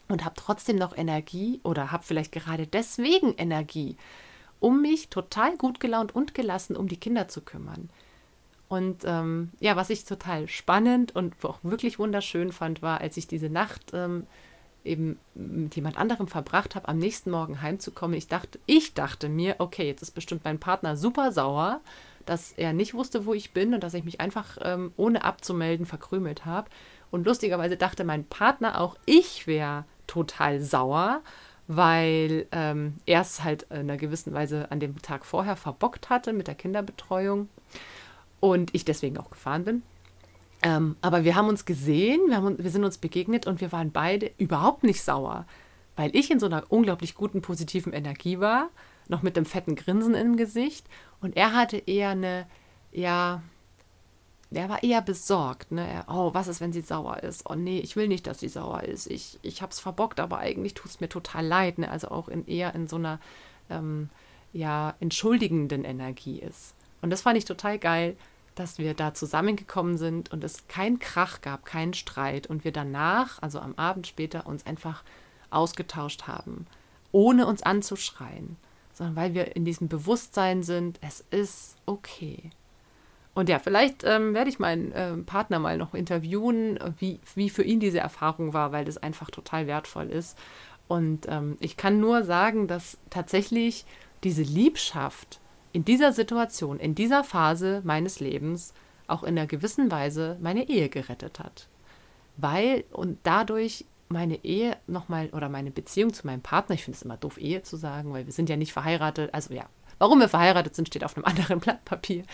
und 0.08 0.24
habe 0.24 0.34
trotzdem 0.36 0.76
noch 0.76 0.96
Energie 0.96 1.60
oder 1.62 1.90
habe 1.90 2.04
vielleicht 2.04 2.32
gerade 2.32 2.66
deswegen 2.66 3.32
Energie, 3.38 3.96
um 4.60 4.82
mich 4.82 5.08
total 5.08 5.56
gut 5.56 5.80
gelaunt 5.80 6.14
und 6.14 6.34
gelassen 6.34 6.76
um 6.76 6.88
die 6.88 7.00
Kinder 7.00 7.26
zu 7.28 7.40
kümmern. 7.40 7.88
Und 8.68 9.04
ähm, 9.06 9.50
ja, 9.60 9.76
was 9.76 9.88
ich 9.88 10.04
total 10.04 10.46
spannend 10.46 11.16
und 11.16 11.42
auch 11.42 11.60
wirklich 11.62 11.98
wunderschön 11.98 12.52
fand, 12.52 12.82
war, 12.82 13.00
als 13.00 13.16
ich 13.16 13.26
diese 13.26 13.48
Nacht 13.48 13.92
ähm, 13.94 14.26
eben 14.84 15.18
mit 15.34 15.76
jemand 15.76 15.96
anderem 15.98 16.28
verbracht 16.28 16.74
habe, 16.74 16.88
am 16.88 16.98
nächsten 16.98 17.30
Morgen 17.30 17.62
heimzukommen. 17.62 18.16
Ich 18.16 18.28
dachte, 18.28 18.58
ich 18.66 18.94
dachte 18.94 19.28
mir, 19.28 19.56
okay, 19.58 19.86
jetzt 19.86 20.02
ist 20.02 20.12
bestimmt 20.12 20.44
mein 20.44 20.58
Partner 20.58 20.96
super 20.96 21.32
sauer, 21.32 21.80
dass 22.26 22.52
er 22.52 22.72
nicht 22.72 22.94
wusste, 22.94 23.26
wo 23.26 23.34
ich 23.34 23.52
bin 23.52 23.74
und 23.74 23.82
dass 23.82 23.94
ich 23.94 24.04
mich 24.04 24.20
einfach 24.20 24.58
ähm, 24.62 24.92
ohne 24.96 25.24
abzumelden 25.24 25.86
verkrümelt 25.86 26.44
habe. 26.44 26.68
Und 27.10 27.26
lustigerweise 27.26 27.76
dachte 27.76 28.04
mein 28.04 28.24
Partner 28.24 28.80
auch, 28.80 28.96
ich 29.06 29.46
wäre 29.46 29.84
total 30.06 30.60
sauer, 30.60 31.22
weil 31.66 32.46
ähm, 32.52 32.94
er 33.06 33.22
es 33.22 33.44
halt 33.44 33.64
in 33.70 33.78
einer 33.78 33.96
gewissen 33.96 34.32
Weise 34.32 34.70
an 34.70 34.80
dem 34.80 35.00
Tag 35.00 35.24
vorher 35.24 35.56
verbockt 35.56 36.10
hatte 36.10 36.32
mit 36.32 36.46
der 36.46 36.54
Kinderbetreuung 36.54 37.48
und 38.40 38.74
ich 38.74 38.84
deswegen 38.84 39.18
auch 39.18 39.30
gefahren 39.30 39.64
bin. 39.64 39.82
Ähm, 40.62 40.96
aber 41.00 41.24
wir 41.24 41.36
haben 41.36 41.48
uns 41.48 41.64
gesehen, 41.64 42.20
wir, 42.28 42.36
haben, 42.36 42.58
wir 42.58 42.70
sind 42.70 42.84
uns 42.84 42.98
begegnet 42.98 43.46
und 43.46 43.60
wir 43.60 43.70
waren 43.70 43.92
beide 43.92 44.30
überhaupt 44.38 44.82
nicht 44.82 45.02
sauer, 45.02 45.46
weil 45.96 46.14
ich 46.16 46.30
in 46.30 46.40
so 46.40 46.46
einer 46.46 46.64
unglaublich 46.68 47.14
guten, 47.14 47.42
positiven 47.42 47.92
Energie 47.92 48.40
war, 48.40 48.70
noch 49.08 49.22
mit 49.22 49.36
einem 49.36 49.46
fetten 49.46 49.76
Grinsen 49.76 50.14
im 50.14 50.36
Gesicht 50.36 50.86
und 51.20 51.36
er 51.36 51.54
hatte 51.54 51.76
eher 51.78 52.10
eine, 52.10 52.46
ja, 52.92 53.42
der 54.50 54.68
war 54.68 54.82
eher 54.82 55.02
besorgt. 55.02 55.72
Ne? 55.72 55.86
Er, 55.86 56.04
oh, 56.08 56.32
was 56.32 56.48
ist, 56.48 56.60
wenn 56.60 56.72
sie 56.72 56.80
sauer 56.80 57.22
ist? 57.22 57.48
Oh 57.48 57.54
nee, 57.54 57.80
ich 57.80 57.96
will 57.96 58.08
nicht, 58.08 58.26
dass 58.26 58.40
sie 58.40 58.48
sauer 58.48 58.82
ist. 58.82 59.06
Ich, 59.06 59.38
ich 59.42 59.60
habe 59.60 59.72
es 59.72 59.80
verbockt, 59.80 60.20
aber 60.20 60.38
eigentlich 60.38 60.74
tut 60.74 60.90
es 60.90 61.00
mir 61.00 61.08
total 61.08 61.46
leid. 61.46 61.78
Ne? 61.78 61.90
Also 61.90 62.08
auch 62.08 62.28
in, 62.28 62.46
eher 62.46 62.74
in 62.74 62.88
so 62.88 62.96
einer 62.96 63.20
ähm, 63.68 64.08
ja, 64.52 64.94
entschuldigenden 65.00 65.84
Energie 65.84 66.38
ist. 66.38 66.74
Und 67.02 67.10
das 67.10 67.22
fand 67.22 67.36
ich 67.36 67.44
total 67.44 67.78
geil, 67.78 68.16
dass 68.58 68.78
wir 68.78 68.94
da 68.94 69.14
zusammengekommen 69.14 69.98
sind 69.98 70.32
und 70.32 70.42
es 70.42 70.66
keinen 70.68 70.98
Krach 70.98 71.40
gab, 71.40 71.64
keinen 71.64 71.94
Streit 71.94 72.46
und 72.46 72.64
wir 72.64 72.72
danach, 72.72 73.40
also 73.42 73.60
am 73.60 73.74
Abend 73.76 74.06
später, 74.06 74.46
uns 74.46 74.66
einfach 74.66 75.04
ausgetauscht 75.50 76.24
haben, 76.26 76.66
ohne 77.12 77.46
uns 77.46 77.62
anzuschreien, 77.62 78.56
sondern 78.92 79.16
weil 79.16 79.34
wir 79.34 79.56
in 79.56 79.64
diesem 79.64 79.88
Bewusstsein 79.88 80.62
sind, 80.62 80.98
es 81.00 81.24
ist 81.30 81.76
okay. 81.86 82.50
Und 83.34 83.48
ja, 83.48 83.60
vielleicht 83.60 84.02
ähm, 84.02 84.34
werde 84.34 84.50
ich 84.50 84.58
meinen 84.58 84.90
äh, 84.90 85.16
Partner 85.18 85.60
mal 85.60 85.78
noch 85.78 85.94
interviewen, 85.94 86.78
wie, 86.98 87.20
wie 87.36 87.50
für 87.50 87.62
ihn 87.62 87.78
diese 87.78 88.00
Erfahrung 88.00 88.52
war, 88.52 88.72
weil 88.72 88.84
das 88.84 88.98
einfach 88.98 89.30
total 89.30 89.68
wertvoll 89.68 90.08
ist. 90.08 90.36
Und 90.88 91.26
ähm, 91.28 91.56
ich 91.60 91.76
kann 91.76 92.00
nur 92.00 92.24
sagen, 92.24 92.66
dass 92.66 92.98
tatsächlich 93.10 93.84
diese 94.24 94.42
Liebschaft 94.42 95.38
in 95.72 95.84
dieser 95.84 96.12
Situation, 96.12 96.80
in 96.80 96.94
dieser 96.94 97.24
Phase 97.24 97.82
meines 97.84 98.20
Lebens 98.20 98.74
auch 99.06 99.22
in 99.22 99.38
einer 99.38 99.46
gewissen 99.46 99.90
Weise 99.90 100.36
meine 100.40 100.68
Ehe 100.68 100.88
gerettet 100.88 101.38
hat. 101.38 101.68
Weil 102.36 102.84
und 102.92 103.18
dadurch 103.24 103.84
meine 104.08 104.44
Ehe 104.44 104.76
nochmal 104.86 105.28
oder 105.30 105.48
meine 105.48 105.70
Beziehung 105.70 106.12
zu 106.12 106.26
meinem 106.26 106.40
Partner, 106.40 106.74
ich 106.74 106.84
finde 106.84 106.96
es 106.96 107.02
immer 107.02 107.16
doof, 107.16 107.38
Ehe 107.38 107.62
zu 107.62 107.76
sagen, 107.76 108.12
weil 108.12 108.26
wir 108.26 108.32
sind 108.32 108.48
ja 108.48 108.56
nicht 108.56 108.72
verheiratet, 108.72 109.32
also 109.34 109.52
ja, 109.52 109.66
warum 109.98 110.20
wir 110.20 110.28
verheiratet 110.28 110.74
sind, 110.74 110.88
steht 110.88 111.04
auf 111.04 111.16
einem 111.16 111.24
anderen 111.26 111.60
Blatt 111.60 111.84
Papier. 111.84 112.24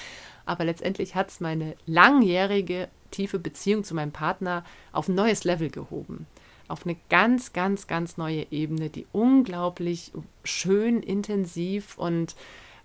Aber 0.47 0.65
letztendlich 0.65 1.15
hat 1.15 1.31
es 1.31 1.41
meine 1.41 1.75
langjährige, 1.87 2.89
tiefe 3.11 3.39
Beziehung 3.39 3.85
zu 3.85 3.95
meinem 3.95 4.13
Partner 4.13 4.65
auf 4.93 5.09
ein 5.09 5.15
neues 5.15 5.45
Level 5.45 5.71
gehoben. 5.71 6.27
Auf 6.69 6.85
eine 6.85 6.97
ganz, 7.09 7.53
ganz, 7.53 7.87
ganz 7.87 8.17
neue 8.17 8.51
Ebene, 8.51 8.89
die 8.91 9.07
unglaublich 9.13 10.13
schön, 10.45 11.03
intensiv 11.03 11.97
und, 11.99 12.35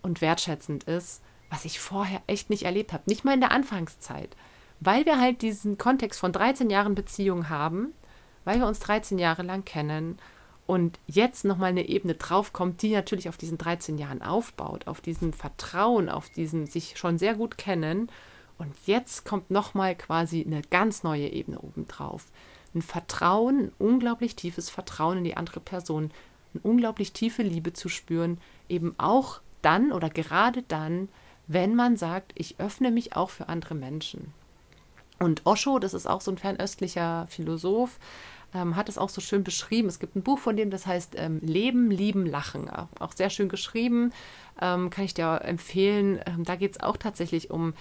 und 0.01 0.21
wertschätzend 0.21 0.85
ist, 0.85 1.21
was 1.49 1.65
ich 1.65 1.79
vorher 1.79 2.21
echt 2.27 2.49
nicht 2.49 2.63
erlebt 2.63 2.93
habe. 2.93 3.03
Nicht 3.07 3.25
mal 3.25 3.33
in 3.33 3.41
der 3.41 3.51
Anfangszeit. 3.51 4.35
Weil 4.79 5.05
wir 5.05 5.19
halt 5.19 5.41
diesen 5.41 5.77
Kontext 5.77 6.19
von 6.19 6.31
13 6.31 6.69
Jahren 6.69 6.95
Beziehung 6.95 7.49
haben, 7.49 7.93
weil 8.45 8.59
wir 8.59 8.67
uns 8.67 8.79
13 8.79 9.19
Jahre 9.19 9.43
lang 9.43 9.65
kennen 9.65 10.17
und 10.69 10.99
jetzt 11.07 11.45
nochmal 11.45 11.71
eine 11.71 11.89
Ebene 11.89 12.13
draufkommt, 12.13 12.83
die 12.83 12.93
natürlich 12.93 13.27
auf 13.27 13.37
diesen 13.37 13.57
13 13.57 13.97
Jahren 13.97 14.21
aufbaut, 14.21 14.87
auf 14.87 15.01
diesem 15.01 15.33
Vertrauen, 15.33 16.09
auf 16.09 16.29
diesem 16.29 16.67
sich 16.67 16.97
schon 16.97 17.17
sehr 17.17 17.33
gut 17.33 17.57
kennen. 17.57 18.11
Und 18.59 18.75
jetzt 18.85 19.25
kommt 19.25 19.49
nochmal 19.49 19.95
quasi 19.95 20.45
eine 20.45 20.61
ganz 20.61 21.01
neue 21.01 21.27
Ebene 21.27 21.59
obendrauf. 21.59 22.27
Ein 22.75 22.83
Vertrauen, 22.83 23.59
ein 23.59 23.71
unglaublich 23.79 24.35
tiefes 24.35 24.69
Vertrauen 24.69 25.17
in 25.17 25.23
die 25.23 25.37
andere 25.37 25.59
Person, 25.59 26.11
eine 26.53 26.61
unglaublich 26.61 27.13
tiefe 27.13 27.41
Liebe 27.41 27.73
zu 27.73 27.89
spüren, 27.89 28.37
eben 28.67 28.93
auch 28.99 29.41
dann 29.61 29.91
oder 29.91 30.09
gerade 30.09 30.63
dann, 30.63 31.09
wenn 31.47 31.75
man 31.75 31.97
sagt, 31.97 32.31
ich 32.35 32.59
öffne 32.59 32.91
mich 32.91 33.15
auch 33.15 33.29
für 33.29 33.49
andere 33.49 33.75
Menschen. 33.75 34.33
Und 35.19 35.45
Osho, 35.45 35.79
das 35.79 35.93
ist 35.93 36.07
auch 36.07 36.21
so 36.21 36.31
ein 36.31 36.37
fernöstlicher 36.37 37.27
Philosoph, 37.29 37.99
ähm, 38.53 38.75
hat 38.75 38.89
es 38.89 38.97
auch 38.97 39.09
so 39.09 39.21
schön 39.21 39.43
beschrieben. 39.43 39.87
Es 39.87 39.99
gibt 39.99 40.15
ein 40.15 40.23
Buch 40.23 40.39
von 40.39 40.55
dem, 40.55 40.71
das 40.71 40.87
heißt 40.87 41.13
ähm, 41.17 41.39
Leben, 41.41 41.91
Lieben, 41.91 42.25
Lachen. 42.25 42.69
Auch 42.99 43.11
sehr 43.13 43.29
schön 43.29 43.49
geschrieben, 43.49 44.11
ähm, 44.61 44.89
kann 44.89 45.05
ich 45.05 45.13
dir 45.13 45.41
empfehlen. 45.43 46.19
Ähm, 46.25 46.43
da 46.45 46.55
geht 46.55 46.71
es 46.71 46.79
auch 46.81 46.97
tatsächlich 46.97 47.51
um 47.51 47.73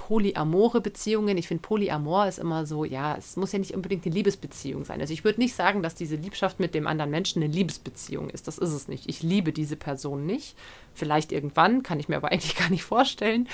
polyamore 0.00 0.80
Beziehungen. 0.80 1.36
Ich 1.36 1.46
finde, 1.46 1.60
Polyamor 1.60 2.26
ist 2.26 2.38
immer 2.38 2.64
so, 2.64 2.86
ja, 2.86 3.16
es 3.18 3.36
muss 3.36 3.52
ja 3.52 3.58
nicht 3.58 3.74
unbedingt 3.74 4.06
eine 4.06 4.14
Liebesbeziehung 4.14 4.86
sein. 4.86 4.98
Also 4.98 5.12
ich 5.12 5.24
würde 5.24 5.38
nicht 5.38 5.54
sagen, 5.54 5.82
dass 5.82 5.94
diese 5.94 6.16
Liebschaft 6.16 6.58
mit 6.58 6.74
dem 6.74 6.86
anderen 6.86 7.10
Menschen 7.10 7.42
eine 7.42 7.52
Liebesbeziehung 7.52 8.30
ist. 8.30 8.48
Das 8.48 8.56
ist 8.56 8.72
es 8.72 8.88
nicht. 8.88 9.10
Ich 9.10 9.22
liebe 9.22 9.52
diese 9.52 9.76
Person 9.76 10.24
nicht. 10.24 10.56
Vielleicht 10.94 11.32
irgendwann, 11.32 11.82
kann 11.82 12.00
ich 12.00 12.08
mir 12.08 12.16
aber 12.16 12.28
eigentlich 12.32 12.56
gar 12.56 12.70
nicht 12.70 12.82
vorstellen. 12.82 13.46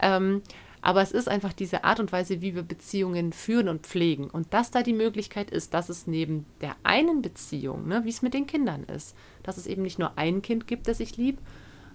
Ähm, 0.00 0.42
aber 0.82 1.02
es 1.02 1.10
ist 1.10 1.28
einfach 1.28 1.52
diese 1.52 1.82
Art 1.82 1.98
und 1.98 2.12
Weise, 2.12 2.40
wie 2.42 2.54
wir 2.54 2.62
Beziehungen 2.62 3.32
führen 3.32 3.68
und 3.68 3.84
pflegen. 3.84 4.30
Und 4.30 4.54
dass 4.54 4.70
da 4.70 4.84
die 4.84 4.92
Möglichkeit 4.92 5.50
ist, 5.50 5.74
dass 5.74 5.88
es 5.88 6.06
neben 6.06 6.46
der 6.60 6.76
einen 6.84 7.22
Beziehung, 7.22 7.88
ne, 7.88 8.04
wie 8.04 8.10
es 8.10 8.22
mit 8.22 8.34
den 8.34 8.46
Kindern 8.46 8.84
ist, 8.84 9.16
dass 9.42 9.56
es 9.56 9.66
eben 9.66 9.82
nicht 9.82 9.98
nur 9.98 10.16
ein 10.16 10.42
Kind 10.42 10.68
gibt, 10.68 10.86
das 10.86 11.00
ich 11.00 11.16
liebe, 11.16 11.42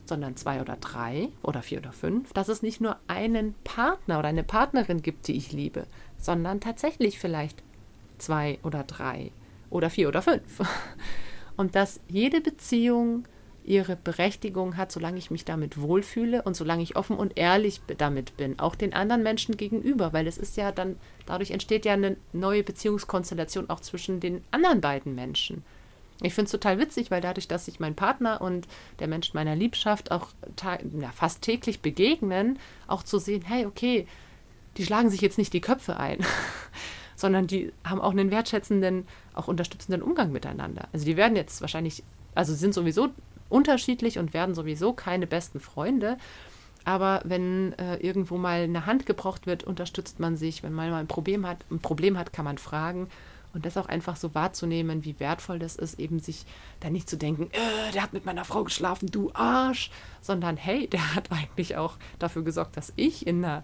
sondern 0.06 0.36
zwei 0.36 0.62
oder 0.62 0.78
drei 0.78 1.30
oder 1.42 1.62
vier 1.62 1.80
oder 1.80 1.94
fünf, 1.94 2.34
dass 2.34 2.50
es 2.50 2.62
nicht 2.62 2.82
nur 2.82 2.98
einen 3.08 3.56
Partner 3.64 4.20
oder 4.20 4.28
eine 4.28 4.44
Partnerin 4.44 5.02
gibt, 5.02 5.28
die 5.28 5.38
ich 5.38 5.52
liebe, 5.52 5.86
sondern 6.18 6.60
tatsächlich 6.60 7.20
vielleicht 7.20 7.64
zwei 8.18 8.60
oder 8.64 8.84
drei 8.84 9.32
oder 9.70 9.90
vier 9.90 10.08
oder 10.08 10.22
fünf. 10.22 10.62
Und 11.58 11.76
dass 11.76 12.00
jede 12.08 12.42
Beziehung 12.42 13.26
ihre 13.66 13.96
Berechtigung 13.96 14.78
hat, 14.78 14.92
solange 14.92 15.18
ich 15.18 15.32
mich 15.32 15.46
damit 15.46 15.80
wohlfühle 15.80 16.42
und 16.42 16.56
solange 16.56 16.84
ich 16.84 16.96
offen 16.96 17.16
und 17.16 17.38
ehrlich 17.38 17.82
damit 17.98 18.36
bin, 18.38 18.60
auch 18.60 18.76
den 18.76 18.94
anderen 18.94 19.24
Menschen 19.24 19.58
gegenüber, 19.58 20.14
weil 20.14 20.28
es 20.28 20.38
ist 20.38 20.58
ja 20.58 20.72
dann, 20.72 20.98
dadurch 21.26 21.52
entsteht 21.52 21.86
ja 21.86 21.94
eine 21.94 22.18
neue 22.34 22.64
Beziehungskonstellation 22.64 23.70
auch 23.70 23.80
zwischen 23.80 24.20
den 24.20 24.44
anderen 24.52 24.82
beiden 24.82 25.16
Menschen. 25.16 25.64
Ich 26.24 26.34
finde 26.34 26.46
es 26.46 26.52
total 26.52 26.80
witzig, 26.80 27.12
weil 27.12 27.22
dadurch, 27.22 27.48
dass 27.50 27.66
sich 27.66 27.80
mein 27.82 27.96
Partner 27.96 28.42
und 28.42 28.68
der 29.00 29.08
Mensch 29.08 29.34
meiner 29.34 29.56
Liebschaft 29.56 30.10
auch 30.10 30.30
ja, 30.64 31.12
fast 31.12 31.42
täglich 31.42 31.82
begegnen, 31.82 32.58
auch 32.88 33.04
zu 33.04 33.20
sehen, 33.20 33.44
hey, 33.46 33.66
okay, 33.66 34.08
die 34.78 34.86
schlagen 34.86 35.10
sich 35.10 35.22
jetzt 35.22 35.38
nicht 35.38 35.52
die 35.54 35.62
Köpfe 35.62 35.98
ein, 35.98 36.20
sondern 37.16 37.46
die 37.46 37.74
haben 37.84 38.02
auch 38.02 38.12
einen 38.12 38.32
wertschätzenden, 38.32 39.06
auch 39.34 39.50
unterstützenden 39.50 40.02
Umgang 40.02 40.32
miteinander. 40.32 40.88
Also 40.94 41.06
die 41.06 41.18
werden 41.18 41.36
jetzt 41.36 41.60
wahrscheinlich, 41.60 42.04
also 42.36 42.54
sind 42.54 42.74
sowieso 42.74 43.10
unterschiedlich 43.50 44.18
und 44.18 44.34
werden 44.34 44.56
sowieso 44.56 44.94
keine 44.94 45.28
besten 45.28 45.60
Freunde. 45.60 46.18
Aber 46.86 47.22
wenn 47.26 47.74
äh, 47.74 47.98
irgendwo 47.98 48.38
mal 48.38 48.62
eine 48.62 48.86
Hand 48.86 49.06
gebraucht 49.06 49.46
wird, 49.46 49.64
unterstützt 49.64 50.20
man 50.20 50.38
sich. 50.38 50.64
Wenn 50.64 50.74
man 50.74 50.90
mal 50.90 51.00
ein 51.00 51.08
Problem 51.08 51.46
hat, 51.46 51.58
ein 51.70 51.80
Problem 51.80 52.18
hat, 52.18 52.34
kann 52.34 52.46
man 52.46 52.58
fragen. 52.58 53.10
Und 53.54 53.66
das 53.66 53.78
auch 53.78 53.86
einfach 53.86 54.16
so 54.16 54.34
wahrzunehmen, 54.34 55.06
wie 55.06 55.20
wertvoll 55.20 55.60
das 55.60 55.76
ist, 55.76 56.00
eben 56.00 56.20
sich 56.20 56.46
da 56.80 56.90
nicht 56.90 57.08
zu 57.08 57.18
denken, 57.18 57.50
äh, 57.52 57.92
der 57.94 58.02
hat 58.02 58.14
mit 58.14 58.26
meiner 58.26 58.46
Frau 58.46 58.64
geschlafen, 58.64 59.10
du 59.12 59.32
Arsch, 59.34 59.92
sondern 60.22 60.58
hey, 60.58 60.88
der 60.92 61.16
hat 61.16 61.32
eigentlich 61.32 61.78
auch 61.78 61.98
dafür 62.20 62.44
gesorgt, 62.44 62.78
dass 62.78 62.94
ich 62.96 63.28
in 63.28 63.46
einer 63.46 63.64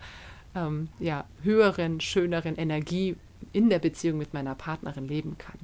ähm, 0.56 0.89
ja, 0.99 1.25
höheren, 1.41 2.02
schöneren 2.02 2.56
Energie 2.56 3.15
in 3.54 3.69
der 3.69 3.80
Beziehung 3.80 4.17
mit 4.17 4.34
meiner 4.34 4.56
Partnerin 4.56 5.08
leben 5.08 5.38
kann. 5.38 5.58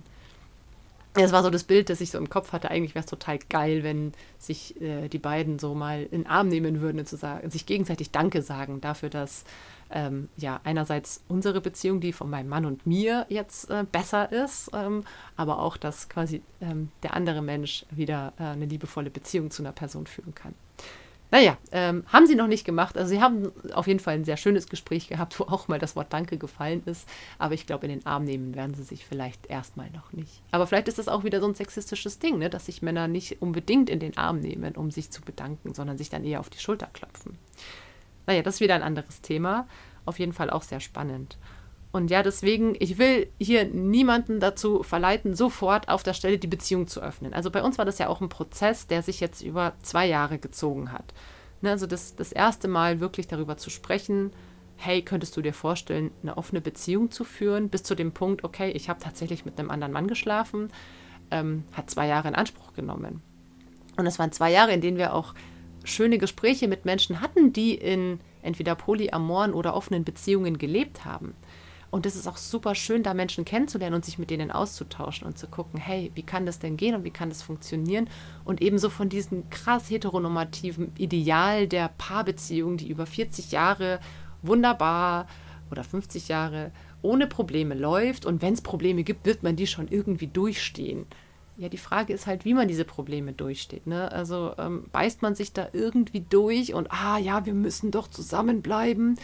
Das 1.13 1.31
war 1.31 1.43
so 1.43 1.49
das 1.49 1.63
Bild, 1.63 1.89
das 1.89 2.01
ich 2.01 2.11
so 2.11 2.17
im 2.17 2.29
Kopf 2.29 2.51
hatte. 2.51 2.69
Eigentlich 2.69 2.93
wäre 2.93 3.05
es 3.05 3.09
total 3.09 3.39
geil, 3.49 3.83
wenn 3.83 4.11
sich 4.37 4.79
äh, 4.81 5.07
die 5.07 5.17
beiden 5.17 5.59
so 5.59 5.73
mal 5.73 6.03
in 6.03 6.23
den 6.23 6.27
Arm 6.27 6.49
nehmen 6.49 6.81
würden 6.81 6.99
und 6.99 7.07
zu 7.07 7.15
sagen, 7.15 7.49
sich 7.49 7.65
gegenseitig 7.65 8.11
Danke 8.11 8.41
sagen 8.41 8.81
dafür, 8.81 9.09
dass 9.09 9.45
ähm, 9.91 10.29
ja 10.37 10.59
einerseits 10.63 11.23
unsere 11.27 11.61
Beziehung, 11.61 12.01
die 12.01 12.13
von 12.13 12.29
meinem 12.29 12.49
Mann 12.49 12.65
und 12.65 12.85
mir 12.85 13.25
jetzt 13.29 13.69
äh, 13.69 13.85
besser 13.89 14.31
ist, 14.31 14.71
ähm, 14.73 15.03
aber 15.35 15.59
auch, 15.59 15.77
dass 15.77 16.09
quasi 16.09 16.41
ähm, 16.61 16.89
der 17.03 17.13
andere 17.13 17.41
Mensch 17.41 17.85
wieder 17.91 18.33
äh, 18.39 18.43
eine 18.43 18.65
liebevolle 18.65 19.09
Beziehung 19.09 19.51
zu 19.51 19.63
einer 19.63 19.71
Person 19.71 20.07
führen 20.07 20.35
kann. 20.35 20.53
Naja, 21.31 21.57
ähm, 21.71 22.03
haben 22.07 22.27
sie 22.27 22.35
noch 22.35 22.47
nicht 22.47 22.65
gemacht. 22.65 22.97
Also 22.97 23.09
sie 23.09 23.21
haben 23.21 23.51
auf 23.73 23.87
jeden 23.87 23.99
Fall 23.99 24.13
ein 24.13 24.25
sehr 24.25 24.37
schönes 24.37 24.67
Gespräch 24.67 25.07
gehabt, 25.07 25.39
wo 25.39 25.43
auch 25.45 25.67
mal 25.67 25.79
das 25.79 25.95
Wort 25.95 26.13
Danke 26.13 26.37
gefallen 26.37 26.83
ist. 26.85 27.09
Aber 27.39 27.53
ich 27.53 27.65
glaube, 27.65 27.87
in 27.87 27.91
den 27.91 28.05
Arm 28.05 28.25
nehmen 28.25 28.55
werden 28.55 28.75
sie 28.75 28.83
sich 28.83 29.05
vielleicht 29.05 29.47
erstmal 29.47 29.89
noch 29.89 30.13
nicht. 30.13 30.41
Aber 30.51 30.67
vielleicht 30.67 30.87
ist 30.87 30.99
das 30.99 31.07
auch 31.07 31.23
wieder 31.23 31.41
so 31.41 31.47
ein 31.47 31.55
sexistisches 31.55 32.19
Ding, 32.19 32.37
ne? 32.37 32.49
dass 32.49 32.67
sich 32.67 32.81
Männer 32.81 33.07
nicht 33.07 33.41
unbedingt 33.41 33.89
in 33.89 33.99
den 33.99 34.17
Arm 34.17 34.39
nehmen, 34.39 34.75
um 34.75 34.91
sich 34.91 35.11
zu 35.11 35.21
bedanken, 35.21 35.73
sondern 35.73 35.97
sich 35.97 36.09
dann 36.09 36.23
eher 36.23 36.39
auf 36.39 36.49
die 36.49 36.59
Schulter 36.59 36.87
klopfen. 36.93 37.37
Naja, 38.27 38.41
das 38.41 38.55
ist 38.55 38.61
wieder 38.61 38.75
ein 38.75 38.83
anderes 38.83 39.21
Thema. 39.21 39.67
Auf 40.05 40.19
jeden 40.19 40.33
Fall 40.33 40.49
auch 40.49 40.63
sehr 40.63 40.79
spannend. 40.79 41.37
Und 41.91 42.11
ja, 42.11 42.23
deswegen, 42.23 42.75
ich 42.79 42.97
will 42.97 43.27
hier 43.39 43.63
niemanden 43.65 44.41
dazu 44.41 44.83
verleiten, 44.83 45.33
sofort 45.33 45.87
auf 45.87 46.03
der 46.03 46.13
Stelle 46.13 46.37
die 46.37 46.47
Beziehung 46.47 46.87
zu 46.87 47.01
öffnen. 47.01 47.33
Also 47.33 47.49
bei 47.51 47.63
uns 47.63 47.77
war 47.77 47.85
das 47.85 47.99
ja 47.99 48.09
auch 48.09 48.19
ein 48.19 48.27
Prozess, 48.27 48.87
der 48.87 49.01
sich 49.01 49.21
jetzt 49.21 49.41
über 49.41 49.73
zwei 49.81 50.05
Jahre 50.05 50.37
gezogen 50.37 50.91
hat. 50.91 51.13
Ne, 51.61 51.71
also 51.71 51.87
das, 51.87 52.15
das 52.15 52.33
erste 52.33 52.67
Mal 52.67 52.99
wirklich 52.99 53.27
darüber 53.27 53.55
zu 53.55 53.69
sprechen, 53.69 54.31
hey, 54.75 55.01
könntest 55.03 55.37
du 55.37 55.41
dir 55.41 55.53
vorstellen, 55.53 56.11
eine 56.21 56.37
offene 56.37 56.59
Beziehung 56.59 57.11
zu 57.11 57.23
führen, 57.23 57.69
bis 57.69 57.83
zu 57.83 57.95
dem 57.95 58.11
Punkt, 58.11 58.43
okay, 58.43 58.71
ich 58.71 58.89
habe 58.89 58.99
tatsächlich 58.99 59.45
mit 59.45 59.57
einem 59.57 59.71
anderen 59.71 59.93
Mann 59.93 60.07
geschlafen, 60.07 60.71
ähm, 61.31 61.63
hat 61.71 61.89
zwei 61.89 62.07
Jahre 62.07 62.27
in 62.27 62.35
Anspruch 62.35 62.73
genommen. 62.73 63.21
Und 63.95 64.05
es 64.05 64.19
waren 64.19 64.33
zwei 64.33 64.51
Jahre, 64.51 64.73
in 64.73 64.81
denen 64.81 64.97
wir 64.97 65.13
auch 65.13 65.33
schöne 65.85 66.17
Gespräche 66.17 66.67
mit 66.67 66.85
Menschen 66.85 67.21
hatten, 67.21 67.53
die 67.53 67.75
in 67.75 68.19
entweder 68.41 68.75
polyamoren 68.75 69.53
oder 69.53 69.75
offenen 69.75 70.03
Beziehungen 70.03 70.57
gelebt 70.57 71.05
haben. 71.05 71.33
Und 71.91 72.05
es 72.05 72.17
ist 72.17 72.27
auch 72.27 72.35
super 72.35 72.75
schön, 72.75 73.03
da 73.03 73.13
Menschen 73.13 73.45
kennenzulernen 73.45 73.95
und 73.95 74.03
sich 74.03 74.19
mit 74.19 74.29
denen 74.29 74.51
auszutauschen 74.51 75.25
und 75.25 75.37
zu 75.37 75.47
gucken, 75.47 75.79
hey, 75.79 76.11
wie 76.13 76.23
kann 76.23 76.45
das 76.45 76.59
denn 76.59 76.75
gehen 76.75 76.93
und 76.93 77.05
wie 77.05 77.11
kann 77.11 77.29
das 77.29 77.41
funktionieren? 77.41 78.09
Und 78.43 78.61
ebenso 78.61 78.89
von 78.89 79.07
diesem 79.07 79.49
krass 79.49 79.89
heteronormativen 79.89 80.91
Ideal 80.97 81.67
der 81.67 81.89
Paarbeziehung, 81.97 82.75
die 82.75 82.89
über 82.89 83.05
40 83.05 83.51
Jahre 83.51 83.99
wunderbar 84.41 85.27
oder 85.71 85.83
50 85.83 86.27
Jahre 86.27 86.71
ohne 87.01 87.27
Probleme 87.27 87.75
läuft. 87.75 88.25
Und 88.25 88.41
wenn 88.41 88.55
es 88.55 88.61
Probleme 88.61 89.03
gibt, 89.03 89.25
wird 89.25 89.43
man 89.43 89.55
die 89.55 89.67
schon 89.67 89.87
irgendwie 89.87 90.27
durchstehen. 90.27 91.05
Ja, 91.57 91.69
die 91.69 91.77
Frage 91.77 92.13
ist 92.13 92.27
halt, 92.27 92.43
wie 92.43 92.53
man 92.53 92.67
diese 92.67 92.83
Probleme 92.83 93.31
durchsteht. 93.31 93.87
Ne? 93.87 94.11
Also 94.11 94.53
ähm, 94.57 94.85
beißt 94.91 95.21
man 95.21 95.35
sich 95.35 95.53
da 95.53 95.69
irgendwie 95.71 96.21
durch 96.21 96.73
und, 96.73 96.91
ah 96.91 97.17
ja, 97.17 97.45
wir 97.45 97.53
müssen 97.53 97.91
doch 97.91 98.09
zusammenbleiben 98.09 99.17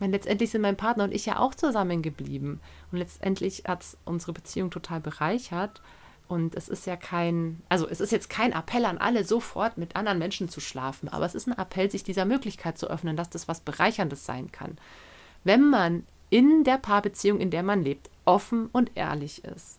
meine, 0.00 0.12
letztendlich 0.12 0.50
sind 0.50 0.62
mein 0.62 0.76
Partner 0.76 1.04
und 1.04 1.14
ich 1.14 1.26
ja 1.26 1.38
auch 1.38 1.54
zusammengeblieben. 1.54 2.60
Und 2.92 2.98
letztendlich 2.98 3.64
hat 3.66 3.82
es 3.82 3.96
unsere 4.04 4.32
Beziehung 4.32 4.70
total 4.70 5.00
bereichert. 5.00 5.82
Und 6.28 6.54
es 6.54 6.68
ist 6.68 6.86
ja 6.86 6.96
kein, 6.96 7.62
also 7.70 7.88
es 7.88 8.00
ist 8.00 8.12
jetzt 8.12 8.28
kein 8.28 8.52
Appell 8.52 8.84
an 8.84 8.98
alle, 8.98 9.24
sofort 9.24 9.78
mit 9.78 9.96
anderen 9.96 10.18
Menschen 10.18 10.50
zu 10.50 10.60
schlafen, 10.60 11.08
aber 11.08 11.24
es 11.24 11.34
ist 11.34 11.46
ein 11.46 11.56
Appell, 11.56 11.90
sich 11.90 12.04
dieser 12.04 12.26
Möglichkeit 12.26 12.76
zu 12.76 12.88
öffnen, 12.88 13.16
dass 13.16 13.30
das 13.30 13.48
was 13.48 13.60
Bereicherndes 13.60 14.26
sein 14.26 14.52
kann. 14.52 14.76
Wenn 15.42 15.70
man 15.70 16.06
in 16.28 16.64
der 16.64 16.76
Paarbeziehung, 16.76 17.40
in 17.40 17.50
der 17.50 17.62
man 17.62 17.82
lebt, 17.82 18.10
offen 18.26 18.68
und 18.72 18.90
ehrlich 18.94 19.42
ist 19.44 19.77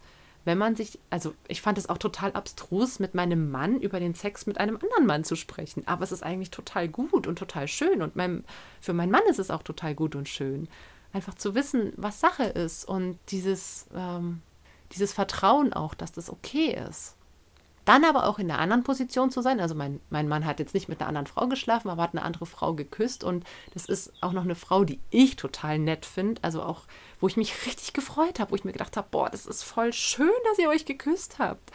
wenn 0.49 0.57
man 0.57 0.75
sich, 0.75 0.97
also 1.12 1.35
ich 1.47 1.62
fand 1.62 1.77
es 1.77 1.89
auch 1.89 1.99
total 1.99 2.31
abstrus, 2.33 2.97
mit 2.97 3.13
meinem 3.13 3.51
Mann 3.51 3.79
über 3.79 3.99
den 3.99 4.15
Sex 4.15 4.47
mit 4.47 4.59
einem 4.59 4.77
anderen 4.77 5.05
Mann 5.05 5.23
zu 5.23 5.35
sprechen. 5.35 5.83
Aber 5.85 6.03
es 6.03 6.12
ist 6.12 6.23
eigentlich 6.23 6.49
total 6.49 6.88
gut 6.88 7.27
und 7.27 7.38
total 7.38 7.67
schön. 7.67 8.01
Und 8.01 8.15
mein, 8.15 8.43
für 8.81 8.93
meinen 8.93 9.12
Mann 9.12 9.21
ist 9.29 9.38
es 9.38 9.51
auch 9.51 9.62
total 9.62 9.93
gut 9.93 10.15
und 10.15 10.27
schön. 10.27 10.67
Einfach 11.13 11.35
zu 11.35 11.53
wissen, 11.53 11.93
was 11.97 12.19
Sache 12.19 12.45
ist 12.45 12.83
und 12.83 13.19
dieses, 13.29 13.85
ähm, 13.93 14.41
dieses 14.91 15.13
Vertrauen 15.13 15.71
auch, 15.71 15.93
dass 15.93 16.13
das 16.13 16.31
okay 16.31 16.75
ist. 16.89 17.15
Dann 17.85 18.03
aber 18.03 18.25
auch 18.25 18.39
in 18.39 18.47
der 18.47 18.57
anderen 18.57 18.83
Position 18.83 19.29
zu 19.29 19.41
sein. 19.41 19.59
Also 19.59 19.75
mein, 19.75 19.99
mein 20.09 20.27
Mann 20.27 20.45
hat 20.45 20.59
jetzt 20.59 20.73
nicht 20.73 20.89
mit 20.89 20.99
einer 20.99 21.09
anderen 21.09 21.27
Frau 21.27 21.47
geschlafen, 21.47 21.89
aber 21.89 22.01
hat 22.01 22.15
eine 22.15 22.23
andere 22.23 22.47
Frau 22.47 22.73
geküsst. 22.73 23.23
Und 23.23 23.45
das 23.75 23.85
ist 23.85 24.13
auch 24.21 24.31
noch 24.31 24.45
eine 24.45 24.55
Frau, 24.55 24.83
die 24.83 24.99
ich 25.12 25.35
total 25.35 25.77
nett 25.77 26.07
finde. 26.07 26.43
Also 26.43 26.63
auch, 26.63 26.85
wo 27.19 27.27
ich 27.27 27.38
mich 27.38 27.65
richtig 27.65 27.93
gefreut 27.93 28.39
habe, 28.39 28.51
wo 28.51 28.55
ich 28.55 28.63
mir 28.63 28.71
gedacht 28.71 28.97
habe, 28.97 29.08
boah, 29.12 29.29
das 29.29 29.45
ist 29.45 29.63
voll 29.63 29.93
schön, 29.93 30.32
dass 30.45 30.60
ihr 30.60 30.69
euch 30.69 30.86
geküsst 30.86 31.39
habt. 31.39 31.71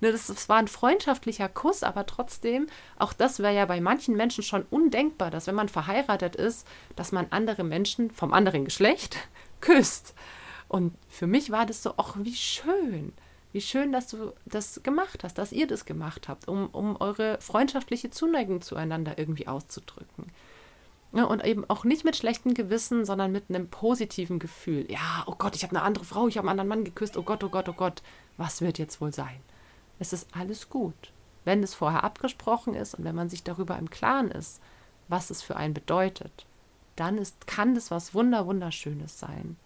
Ne, 0.00 0.12
das, 0.12 0.28
das 0.28 0.48
war 0.48 0.58
ein 0.58 0.68
freundschaftlicher 0.68 1.48
Kuss, 1.48 1.82
aber 1.82 2.06
trotzdem, 2.06 2.68
auch 2.98 3.12
das 3.12 3.40
wäre 3.40 3.54
ja 3.54 3.66
bei 3.66 3.80
manchen 3.80 4.16
Menschen 4.16 4.44
schon 4.44 4.64
undenkbar, 4.70 5.30
dass 5.30 5.46
wenn 5.48 5.56
man 5.56 5.68
verheiratet 5.68 6.36
ist, 6.36 6.66
dass 6.94 7.10
man 7.10 7.26
andere 7.30 7.64
Menschen 7.64 8.10
vom 8.10 8.32
anderen 8.32 8.64
Geschlecht 8.64 9.16
küsst. 9.60 10.14
Und 10.68 10.94
für 11.08 11.26
mich 11.26 11.50
war 11.50 11.66
das 11.66 11.82
so, 11.82 11.94
ach, 11.96 12.14
wie 12.18 12.34
schön. 12.34 13.12
Wie 13.52 13.60
schön, 13.62 13.92
dass 13.92 14.08
du 14.08 14.34
das 14.44 14.82
gemacht 14.82 15.24
hast, 15.24 15.38
dass 15.38 15.52
ihr 15.52 15.66
das 15.66 15.86
gemacht 15.86 16.28
habt, 16.28 16.46
um, 16.48 16.68
um 16.68 16.96
eure 17.00 17.40
freundschaftliche 17.40 18.10
Zuneigung 18.10 18.60
zueinander 18.60 19.18
irgendwie 19.18 19.48
auszudrücken. 19.48 20.30
Ja, 21.12 21.24
und 21.24 21.44
eben 21.44 21.64
auch 21.68 21.84
nicht 21.84 22.04
mit 22.04 22.16
schlechtem 22.16 22.52
Gewissen, 22.52 23.04
sondern 23.06 23.32
mit 23.32 23.44
einem 23.48 23.68
positiven 23.68 24.38
Gefühl. 24.38 24.90
Ja, 24.90 25.24
oh 25.26 25.34
Gott, 25.38 25.56
ich 25.56 25.62
habe 25.62 25.74
eine 25.74 25.82
andere 25.82 26.04
Frau, 26.04 26.28
ich 26.28 26.36
habe 26.36 26.48
einen 26.48 26.60
anderen 26.60 26.68
Mann 26.68 26.84
geküsst, 26.84 27.16
oh 27.16 27.22
Gott, 27.22 27.42
oh 27.42 27.48
Gott, 27.48 27.68
oh 27.68 27.74
Gott, 27.74 28.02
was 28.36 28.60
wird 28.60 28.78
jetzt 28.78 29.00
wohl 29.00 29.12
sein? 29.12 29.40
Es 29.98 30.12
ist 30.12 30.28
alles 30.36 30.68
gut, 30.68 31.12
wenn 31.44 31.62
es 31.62 31.74
vorher 31.74 32.04
abgesprochen 32.04 32.74
ist 32.74 32.94
und 32.94 33.04
wenn 33.04 33.14
man 33.14 33.30
sich 33.30 33.42
darüber 33.42 33.78
im 33.78 33.88
Klaren 33.88 34.30
ist, 34.30 34.60
was 35.08 35.30
es 35.30 35.42
für 35.42 35.56
einen 35.56 35.72
bedeutet, 35.72 36.46
dann 36.94 37.16
ist, 37.16 37.46
kann 37.46 37.74
das 37.74 37.90
was 37.90 38.14
Wunder, 38.14 38.46
Wunderschönes 38.46 39.18
sein. 39.18 39.56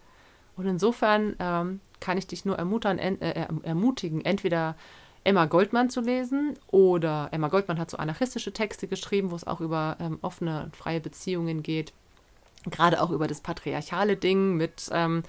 Und 0.57 0.67
insofern 0.67 1.35
ähm, 1.39 1.81
kann 1.99 2.19
ich 2.19 2.27
dich 2.27 2.45
nur 2.45 2.57
ermutern, 2.57 2.99
äh, 2.99 3.47
ermutigen, 3.63 4.25
entweder 4.25 4.77
Emma 5.25 5.47
Goldman 5.47 5.89
zu 5.89 6.01
lesen 6.01 6.59
oder 6.69 7.29
Emma 7.31 7.49
Goldman 7.49 7.79
hat 7.79 7.91
so 7.91 7.97
anarchistische 7.97 8.53
Texte 8.53 8.89
geschrieben, 8.89 9.31
wo 9.31 9.37
es 9.37 9.47
auch 9.47 9.61
über 9.61 9.97
ähm, 10.01 10.19
offene 10.23 10.65
und 10.65 10.77
freie 10.77 11.01
Beziehungen 11.01 11.63
geht. 11.63 11.93
Gerade 12.71 13.01
auch 13.01 13.11
über 13.11 13.29
das 13.29 13.41
patriarchale 13.41 14.17
Ding 14.17 14.57
mit 14.57 14.89
ähm, 14.93 15.23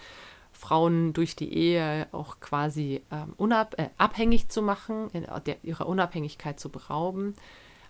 Frauen 0.51 1.13
durch 1.13 1.35
die 1.35 1.53
Ehe 1.53 2.07
auch 2.11 2.39
quasi 2.39 3.01
ähm, 3.11 3.33
unab 3.37 3.77
äh, 3.79 3.89
abhängig 3.97 4.49
zu 4.49 4.61
machen, 4.61 5.09
in, 5.13 5.27
der, 5.45 5.63
ihrer 5.63 5.87
Unabhängigkeit 5.87 6.59
zu 6.59 6.69
berauben. 6.69 7.35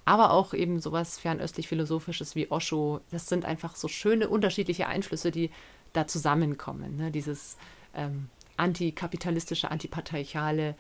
Aber 0.06 0.32
auch 0.32 0.54
eben 0.54 0.82
sowas 0.82 1.18
fernöstlich-philosophisches 1.20 2.36
wie 2.36 2.52
Osho. 2.52 3.00
Das 3.12 3.28
sind 3.28 3.46
einfach 3.46 3.76
so 3.76 3.88
schöne 3.88 4.28
unterschiedliche 4.28 4.88
Einflüsse, 4.88 5.32
die 5.32 5.50
da 5.94 6.08
zusammenkommen. 6.08 6.98
Ne? 6.98 7.12
Dieses 7.12 7.58
ähm, 7.94 8.30
antikapitalistische, 8.58 9.72
antipatriarchale 9.72 10.76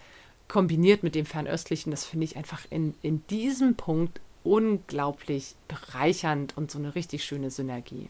kombiniert 0.47 1.03
mit 1.03 1.15
dem 1.15 1.25
Fernöstlichen, 1.25 1.91
das 1.91 2.05
finde 2.05 2.25
ich 2.25 2.37
einfach 2.37 2.65
in, 2.69 2.95
in 3.01 3.25
diesem 3.27 3.75
Punkt 3.75 4.19
unglaublich 4.43 5.55
bereichernd 5.67 6.57
und 6.57 6.69
so 6.69 6.79
eine 6.79 6.95
richtig 6.95 7.23
schöne 7.23 7.49
Synergie. 7.49 8.09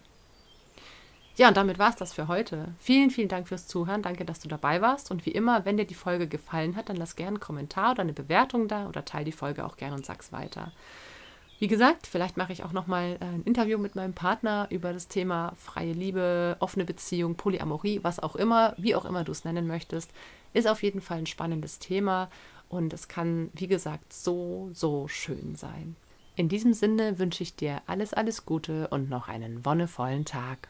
Ja, 1.36 1.48
und 1.48 1.58
damit 1.58 1.80
war 1.80 1.89
es 1.89 1.96
das 1.96 2.13
für 2.13 2.28
heute. 2.28 2.67
Vielen, 2.78 3.10
vielen 3.10 3.28
Dank 3.28 3.48
fürs 3.48 3.67
Zuhören. 3.67 4.04
Danke, 4.04 4.24
dass 4.24 4.39
du 4.39 4.48
dabei 4.48 4.82
warst. 4.82 5.10
Und 5.10 5.26
wie 5.26 5.32
immer, 5.32 5.65
wenn 5.65 5.78
dir 5.78 5.86
die 5.86 5.96
Folge 5.96 6.28
gefallen 6.28 6.76
hat, 6.76 6.89
dann 6.89 6.96
lass 6.96 7.15
gerne 7.15 7.30
einen 7.30 7.39
Kommentar 7.39 7.91
oder 7.91 8.02
eine 8.02 8.13
Bewertung 8.13 8.67
da 8.67 8.88
oder 8.88 9.04
teile 9.04 9.26
die 9.26 9.32
Folge 9.32 9.65
auch 9.65 9.78
gerne 9.78 9.96
und 9.96 10.06
sag's 10.06 10.32
weiter. 10.32 10.72
Wie 11.58 11.67
gesagt, 11.67 12.06
vielleicht 12.06 12.38
mache 12.38 12.54
ich 12.54 12.63
auch 12.63 12.72
nochmal 12.72 13.17
äh, 13.19 13.26
ein 13.26 13.43
Interview 13.46 13.80
mit 13.80 13.96
meinem 13.96 14.13
Partner 14.13 14.67
über 14.69 14.93
das 14.93 15.08
Thema 15.08 15.54
freie 15.56 15.93
Liebe, 15.93 16.58
offene 16.60 16.86
Beziehung, 16.86 17.36
Polyamorie, 17.36 18.02
was 18.04 18.19
auch 18.19 18.36
immer, 18.36 18.76
wie 18.78 18.96
auch 18.96 19.06
immer 19.06 19.24
du 19.24 19.32
es 19.32 19.46
nennen 19.46 19.65
möchtest. 19.65 20.12
Ist 20.54 20.68
auf 20.68 20.84
jeden 20.84 21.02
Fall 21.02 21.20
ein 21.20 21.26
spannendes 21.26 21.80
Thema 21.80 22.30
und 22.70 22.94
es 22.94 23.08
kann, 23.08 23.50
wie 23.54 23.68
gesagt, 23.68 24.13
so, 24.13 24.70
so 24.74 25.08
schön 25.08 25.56
sein. 25.56 25.96
In 26.36 26.50
diesem 26.50 26.74
Sinne 26.74 27.20
wünsche 27.20 27.44
ich 27.44 27.56
dir 27.56 27.82
alles, 27.86 28.13
alles 28.13 28.46
Gute 28.46 28.88
und 28.88 29.10
noch 29.10 29.28
einen 29.28 29.63
wonnevollen 29.66 30.26
Tag. 30.26 30.70